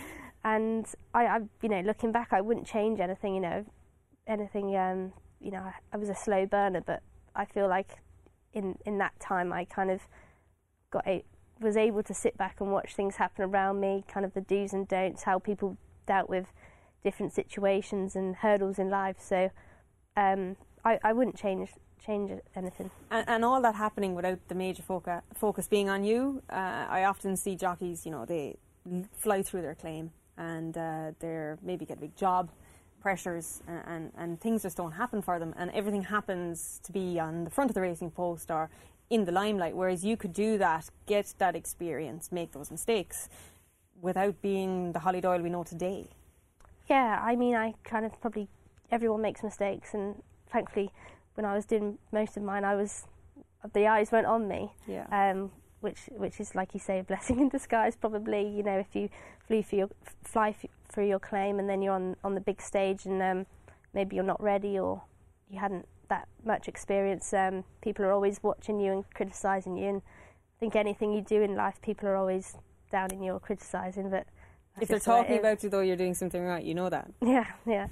[0.43, 3.35] and I, I, you know, looking back, I wouldn't change anything.
[3.35, 3.65] You know,
[4.27, 4.75] anything.
[4.75, 7.01] Um, you know, I, was a slow burner, but
[7.35, 7.97] I feel like
[8.53, 10.01] in in that time, I kind of
[10.91, 11.23] got a
[11.59, 14.73] was able to sit back and watch things happen around me, kind of the do's
[14.73, 16.47] and don'ts, how people dealt with
[17.03, 19.17] different situations and hurdles in life.
[19.19, 19.49] So,
[20.17, 21.69] um, I, I wouldn't change
[22.05, 22.91] change anything.
[23.11, 27.05] And, and all that happening without the major foca- focus being on you, uh, I
[27.05, 28.57] often see jockeys, you know, they
[29.17, 32.51] fly through their claim and uh, they're maybe get a big job,
[33.03, 35.53] pressures, and, and, and things just don't happen for them.
[35.57, 38.69] And everything happens to be on the front of the racing post or
[39.09, 39.75] in the limelight.
[39.75, 43.29] Whereas you could do that, get that experience, make those mistakes
[44.01, 46.07] without being the Hollie Doyle we know today.
[46.89, 48.47] Yeah, I mean, I kind of probably
[48.91, 50.91] everyone makes mistakes, and thankfully,
[51.35, 53.05] when I was doing most of mine, I was
[53.73, 54.71] the eyes weren't on me.
[54.87, 55.05] Yeah.
[55.11, 57.95] Um, which which is like you say, a blessing in disguise.
[57.95, 59.09] Probably, you know, if you
[59.47, 59.89] flew for your
[60.23, 60.55] fly
[60.97, 63.45] your claim, and then you're on on the big stage, and um,
[63.93, 65.01] maybe you're not ready or
[65.49, 67.33] you hadn't that much experience.
[67.33, 71.41] Um, people are always watching you and criticising you, and I think anything you do
[71.41, 72.55] in life, people are always
[72.91, 74.09] downing you or criticising.
[74.09, 74.27] But
[74.79, 76.63] If they're just the way it talking about you though, you're doing something right.
[76.63, 77.11] You know that.
[77.21, 77.87] yeah, yeah.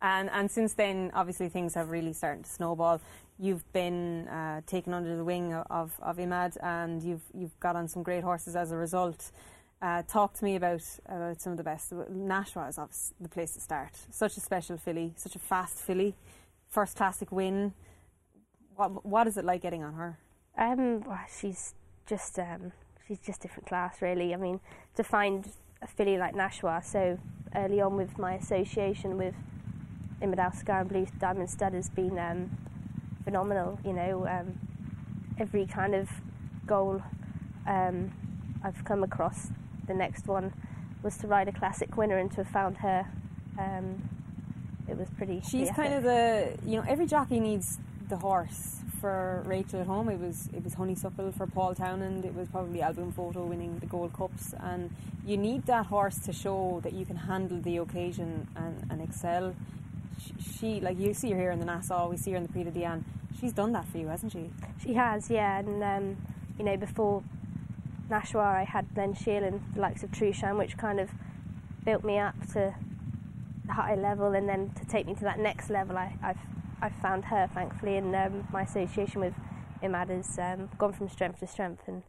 [0.00, 3.00] And and since then, obviously things have really started to snowball.
[3.38, 7.88] You've been uh, taken under the wing of of Imad, and you've you've got on
[7.88, 9.30] some great horses as a result.
[9.82, 11.90] Uh, talk to me about about some of the best.
[11.92, 13.90] Nashwa is obviously the place to start.
[14.12, 16.14] Such a special filly, such a fast filly,
[16.68, 17.74] first classic win.
[18.76, 20.18] What what is it like getting on her?
[20.56, 21.74] Um, well, she's
[22.06, 22.70] just um,
[23.08, 24.32] she's just different class, really.
[24.32, 24.60] I mean,
[24.94, 25.50] to find
[25.82, 27.18] a filly like Nashwa so
[27.56, 29.34] early on with my association with
[30.20, 32.56] Imad Al Sagar and Blue Diamond Stud has been um,
[33.24, 33.80] phenomenal.
[33.84, 34.58] You know, um,
[35.40, 36.08] every kind of
[36.66, 37.02] goal
[37.66, 38.12] um,
[38.62, 39.50] I've come across,
[39.86, 40.52] the next one
[41.02, 43.06] was to ride a classic winner and to have found her.
[43.58, 44.08] Um,
[44.88, 45.40] it was pretty.
[45.40, 47.78] She's pretty kind of the you know every jockey needs
[48.08, 48.78] the horse.
[49.00, 51.32] For Rachael Blackmore, it was it was Honeysuckle.
[51.32, 54.54] For Paul Townend, it was probably Al Boum Photo winning the Gold Cups.
[54.60, 54.94] And
[55.26, 59.54] you need that horse to show that you can handle the occasion and, and excel.
[60.20, 62.48] She, she like you see her here in the Nassau, we see her in the
[62.48, 63.04] Prix de Diane.
[63.40, 64.50] She's done that for you, hasn't she?
[64.84, 66.16] She has, yeah, and um,
[66.58, 67.24] you know before
[68.12, 68.86] Nashwa, I had
[69.16, 71.10] Shiel and the likes of Trueshan, which kind of
[71.84, 72.74] built me up to
[73.64, 76.38] the high level, and then to take me to that next level, I, I've
[76.82, 79.34] I've found her, thankfully, and um, my association with
[79.84, 82.02] Imad has um, gone from strength to strength, and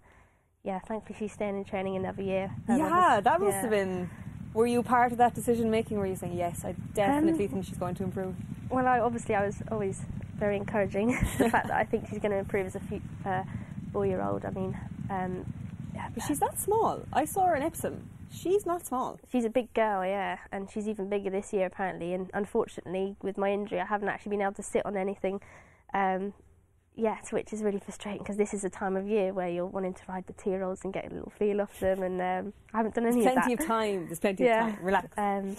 [0.64, 2.52] yeah, thankfully she's staying in training another year.
[2.68, 3.62] Um, yeah, that must yeah.
[3.62, 4.10] have been.
[4.54, 5.98] Were you part of that decision making?
[5.98, 6.66] Were you saying yes?
[6.66, 8.36] I definitely think she's going to improve.
[8.70, 10.02] Well, I, obviously, I was always
[10.36, 11.10] very encouraging.
[11.38, 13.44] the fact that I think she's going to improve as a few, uh,
[13.92, 14.46] four-year-old.
[14.46, 14.78] I mean,
[15.10, 15.46] um,
[15.94, 17.02] yeah, But she's not small.
[17.14, 18.10] I saw her in Epsom.
[18.32, 19.20] She's not small.
[19.32, 22.14] She's a big girl, yeah, and she's even bigger this year apparently.
[22.14, 25.40] And unfortunately, with my injury, I haven't actually been able to sit on anything
[25.94, 26.34] um,
[26.96, 29.94] yet, which is really frustrating because this is a time of year where you're wanting
[29.94, 32.96] to ride the two-year-olds and get a little feel off them, and um, I haven't
[32.96, 34.06] done any There's of plenty of time.
[34.08, 34.68] There's plenty yeah.
[34.70, 34.86] of time.
[34.86, 35.08] Relax.
[35.18, 35.56] Um,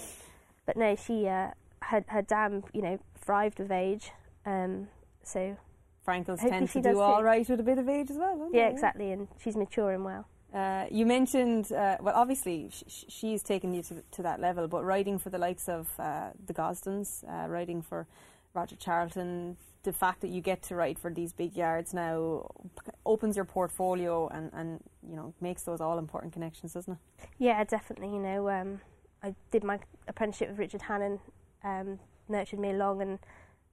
[0.66, 1.50] but no, she uh,
[1.82, 4.10] her her dam, you know, thrived with age.
[4.44, 4.88] Um,
[5.22, 5.56] so
[6.04, 7.24] Frankels hopefully tend to do all too.
[7.24, 8.48] right with a bit of age as well.
[8.52, 8.74] Yeah, they?
[8.74, 10.26] exactly, and she's maturing well.
[10.52, 14.68] Uh, you mentioned, uh, well, obviously sh- sh- she's taken you to, to that level,
[14.68, 18.06] but riding for the likes of uh, the Gosdens, uh, riding for
[18.54, 22.48] Roger Charlton, the fact that you get to ride for these big yards now
[22.84, 27.28] p- opens your portfolio and, and you know makes those all important connections, doesn't it?
[27.38, 28.14] Yeah, definitely.
[28.14, 28.80] You know, um,
[29.22, 31.18] I did my apprenticeship with Richard Hannon
[31.64, 31.98] um,
[32.28, 33.18] nurtured me along, and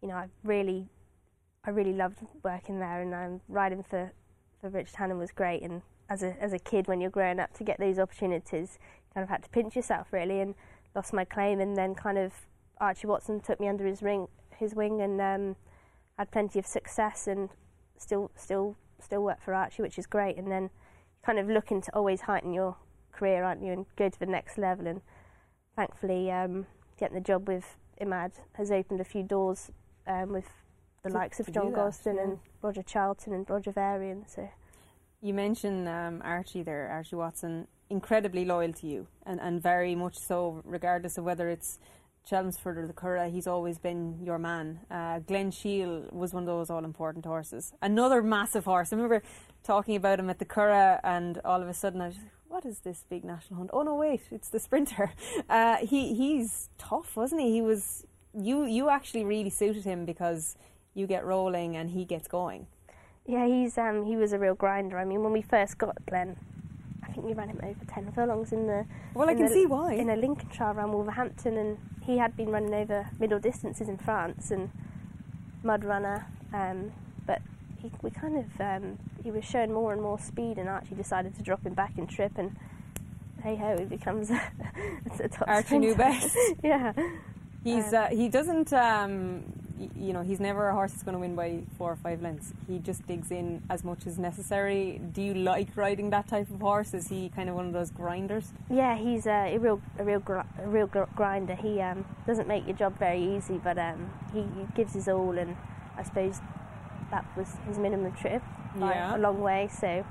[0.02, 0.88] you know I really,
[1.64, 4.12] I really loved working there, and um, riding for
[4.60, 5.62] for Richard Hannon was great.
[5.62, 9.14] And as a as a kid, when you're growing up, to get those opportunities, you
[9.14, 10.56] kind of had to pinch yourself really, and
[10.96, 12.34] lost my claim, and then kind of
[12.80, 15.56] Archie Watson took me under his ring, his wing, and um,
[16.18, 17.50] had plenty of success, and
[17.96, 20.38] still still still work for Archie, which is great.
[20.38, 20.72] And then
[21.24, 22.76] kind of looking to always heighten your
[23.12, 24.88] career, aren't you, and go to the next level.
[24.88, 25.02] And
[25.76, 26.66] thankfully, um,
[26.98, 29.70] getting the job with Imad has opened a few doors
[30.08, 30.48] um, with
[31.04, 32.24] the To- likes of to John do Gosden yeah.
[32.24, 34.26] and Roger Charlton and Roger Varian.
[34.28, 34.50] So
[35.22, 40.18] You mentioned um, Archie there, Archie Watson, incredibly loyal to you, and, and very much
[40.18, 41.80] so, regardless of whether it's
[42.24, 44.82] Chelmsford or the Curragh, he's always been your man.
[44.92, 47.74] Uh, Glen Shiel was one of those all important horses.
[47.82, 48.94] Another massive horse.
[48.94, 49.24] I remember
[49.64, 52.80] talking about him at the Curragh, and all of a sudden I was what is
[52.80, 53.70] this big national hunt?
[53.72, 55.12] Oh no, wait, it's the sprinter.
[55.50, 57.52] Uh, he he's tough, wasn't he?
[57.52, 60.56] He was you you actually really suited him because
[60.94, 62.68] you get rolling and he gets going.
[63.26, 64.98] yeah, he's um, he was a real grinder.
[64.98, 66.36] I mean, when we first got Glen,
[67.04, 68.86] I think we ran him over ten furlongs in the.
[69.14, 69.94] Well, I can the- see why.
[69.94, 74.52] In a Lincolnshire around Wolverhampton, and he had been running over middle distances in France
[74.52, 74.70] and
[75.64, 76.92] mud runner, um,
[77.26, 77.42] but
[77.82, 81.36] he, we kind of um, he was showing more and more speed, and Archie decided
[81.36, 82.56] to drop him back in trip, and
[83.44, 84.42] hey ho, he becomes a,
[85.24, 86.20] a top Archie knew sprinter.
[86.20, 86.38] best.
[86.64, 86.94] yeah,
[87.64, 89.44] He's Um, uh, he doesn't um,
[89.96, 92.54] you know he's never a horse that's going to win by four or five lengths.
[92.68, 95.02] He just digs in as much as necessary.
[95.14, 96.94] Do you like riding that type of horse?
[96.94, 98.52] Is he kind of one of those grinders?
[98.70, 101.56] Yeah, he's a, a real, a real, gr- a real gr- grinder.
[101.56, 105.38] He um, doesn't make your job very easy, but um, he, he gives his all,
[105.38, 105.56] and
[105.98, 106.40] I suppose
[107.12, 108.42] that was his minimum trip
[108.76, 109.16] by Yeah.
[109.16, 109.70] a long way.
[109.72, 110.06] So,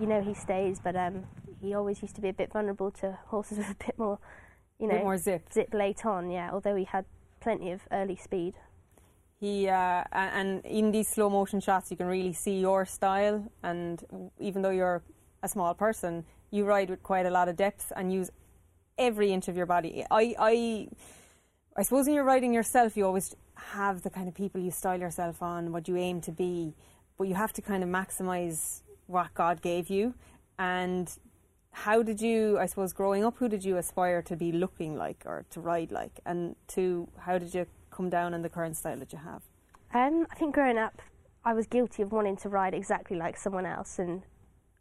[0.00, 1.24] you know, he stays, but um,
[1.60, 4.18] he always used to be a bit vulnerable to horses with a bit more,
[4.78, 5.52] you know, more zip.
[5.52, 6.30] zip late on.
[6.30, 7.04] Yeah, although he had
[7.40, 8.54] plenty of early speed.
[9.40, 13.50] He uh, and in these slow motion shots, you can really see your style.
[13.62, 14.04] And
[14.38, 15.02] even though you're
[15.42, 18.30] a small person, you ride with quite a lot of depth and use
[18.98, 20.04] every inch of your body.
[20.10, 20.88] I, I,
[21.74, 25.00] I suppose when you're riding yourself, you always have the kind of people you style
[25.00, 26.74] yourself on, what you aim to be,
[27.16, 30.14] but you have to kind of maximize what God gave you.
[30.58, 31.10] And
[31.72, 35.22] how did you, I suppose, growing up, who did you aspire to be looking like
[35.24, 36.20] or to ride like?
[36.26, 37.66] And to how did you
[38.00, 39.42] come down in the current style that you have?
[39.92, 41.02] Um, I think growing up,
[41.44, 44.22] I was guilty of wanting to ride exactly like someone else, and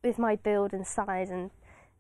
[0.04, 1.52] with my build and size and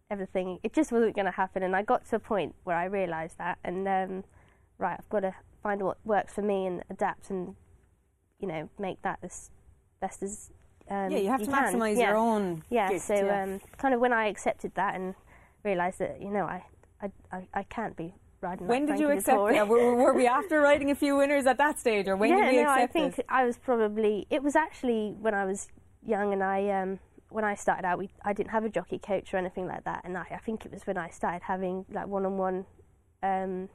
[0.10, 1.62] everything, it just wasn't going to happen.
[1.62, 4.24] And I got to a point where I realised that, and um,
[4.78, 7.56] right, I've got to find what works for me and adapt, and
[8.40, 9.52] you know, make that as
[10.00, 10.52] best as
[10.90, 11.74] um, Yeah, you have to can.
[11.74, 12.10] maximise Yeah.
[12.12, 13.44] your own Yeah, gift, so yeah.
[13.44, 15.16] Um, kind of when I accepted that and
[15.66, 16.64] realised that you know I,
[17.02, 18.68] I, I, I can't be riding.
[18.68, 19.68] When did you accept it?
[19.68, 22.52] Were, were we after riding a few winners at that stage, or when yeah, did
[22.52, 23.26] we no, accept I think it?
[23.30, 24.28] I was probably.
[24.30, 25.68] It was actually when I was
[26.06, 29.34] young, and I um, when I started out, we I didn't have a jockey coach
[29.34, 32.08] or anything like that, and I, I think it was when I started having like
[32.08, 32.66] one-on-one
[33.24, 33.70] um,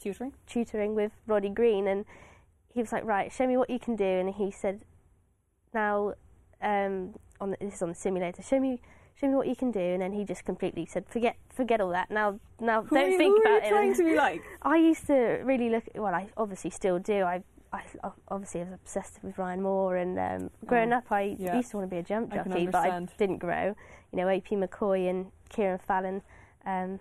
[0.00, 2.04] tutoring tutoring with Rodi Greene, and
[2.72, 4.82] he was like, "Right, show me what you can do," and he said,
[5.74, 6.14] "Now,
[6.62, 8.42] um, on the, this is on the simulator.
[8.42, 8.80] Show me."
[9.20, 11.88] Show me what you can do, and then he just completely said, "Forget, forget all
[11.90, 12.10] that.
[12.10, 14.42] Now, now, Who don't you- think who are you about it." trying to be like?
[14.62, 15.84] I used to really look.
[15.94, 17.22] Well, I obviously still do.
[17.22, 17.42] I,
[17.72, 17.82] I
[18.28, 21.56] obviously was obsessed with Ryan Moore, and um, growing Oh, up, I yeah.
[21.56, 23.74] used to want to be a jump I jockey, but I didn't grow.
[24.12, 26.20] You know, AP McCoy and Kieran Fallon.
[26.66, 27.00] Um,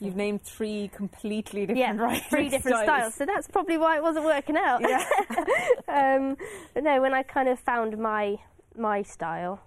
[0.00, 3.14] You've named three completely different yeah, three different styles.
[3.14, 4.80] So that's probably why it wasn't working out.
[4.82, 5.04] Yeah.
[5.88, 6.36] um,
[6.74, 8.36] but no, when I kind of found my
[8.76, 9.62] my style,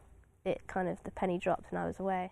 [0.47, 2.31] it kind of the penny dropped and I was away.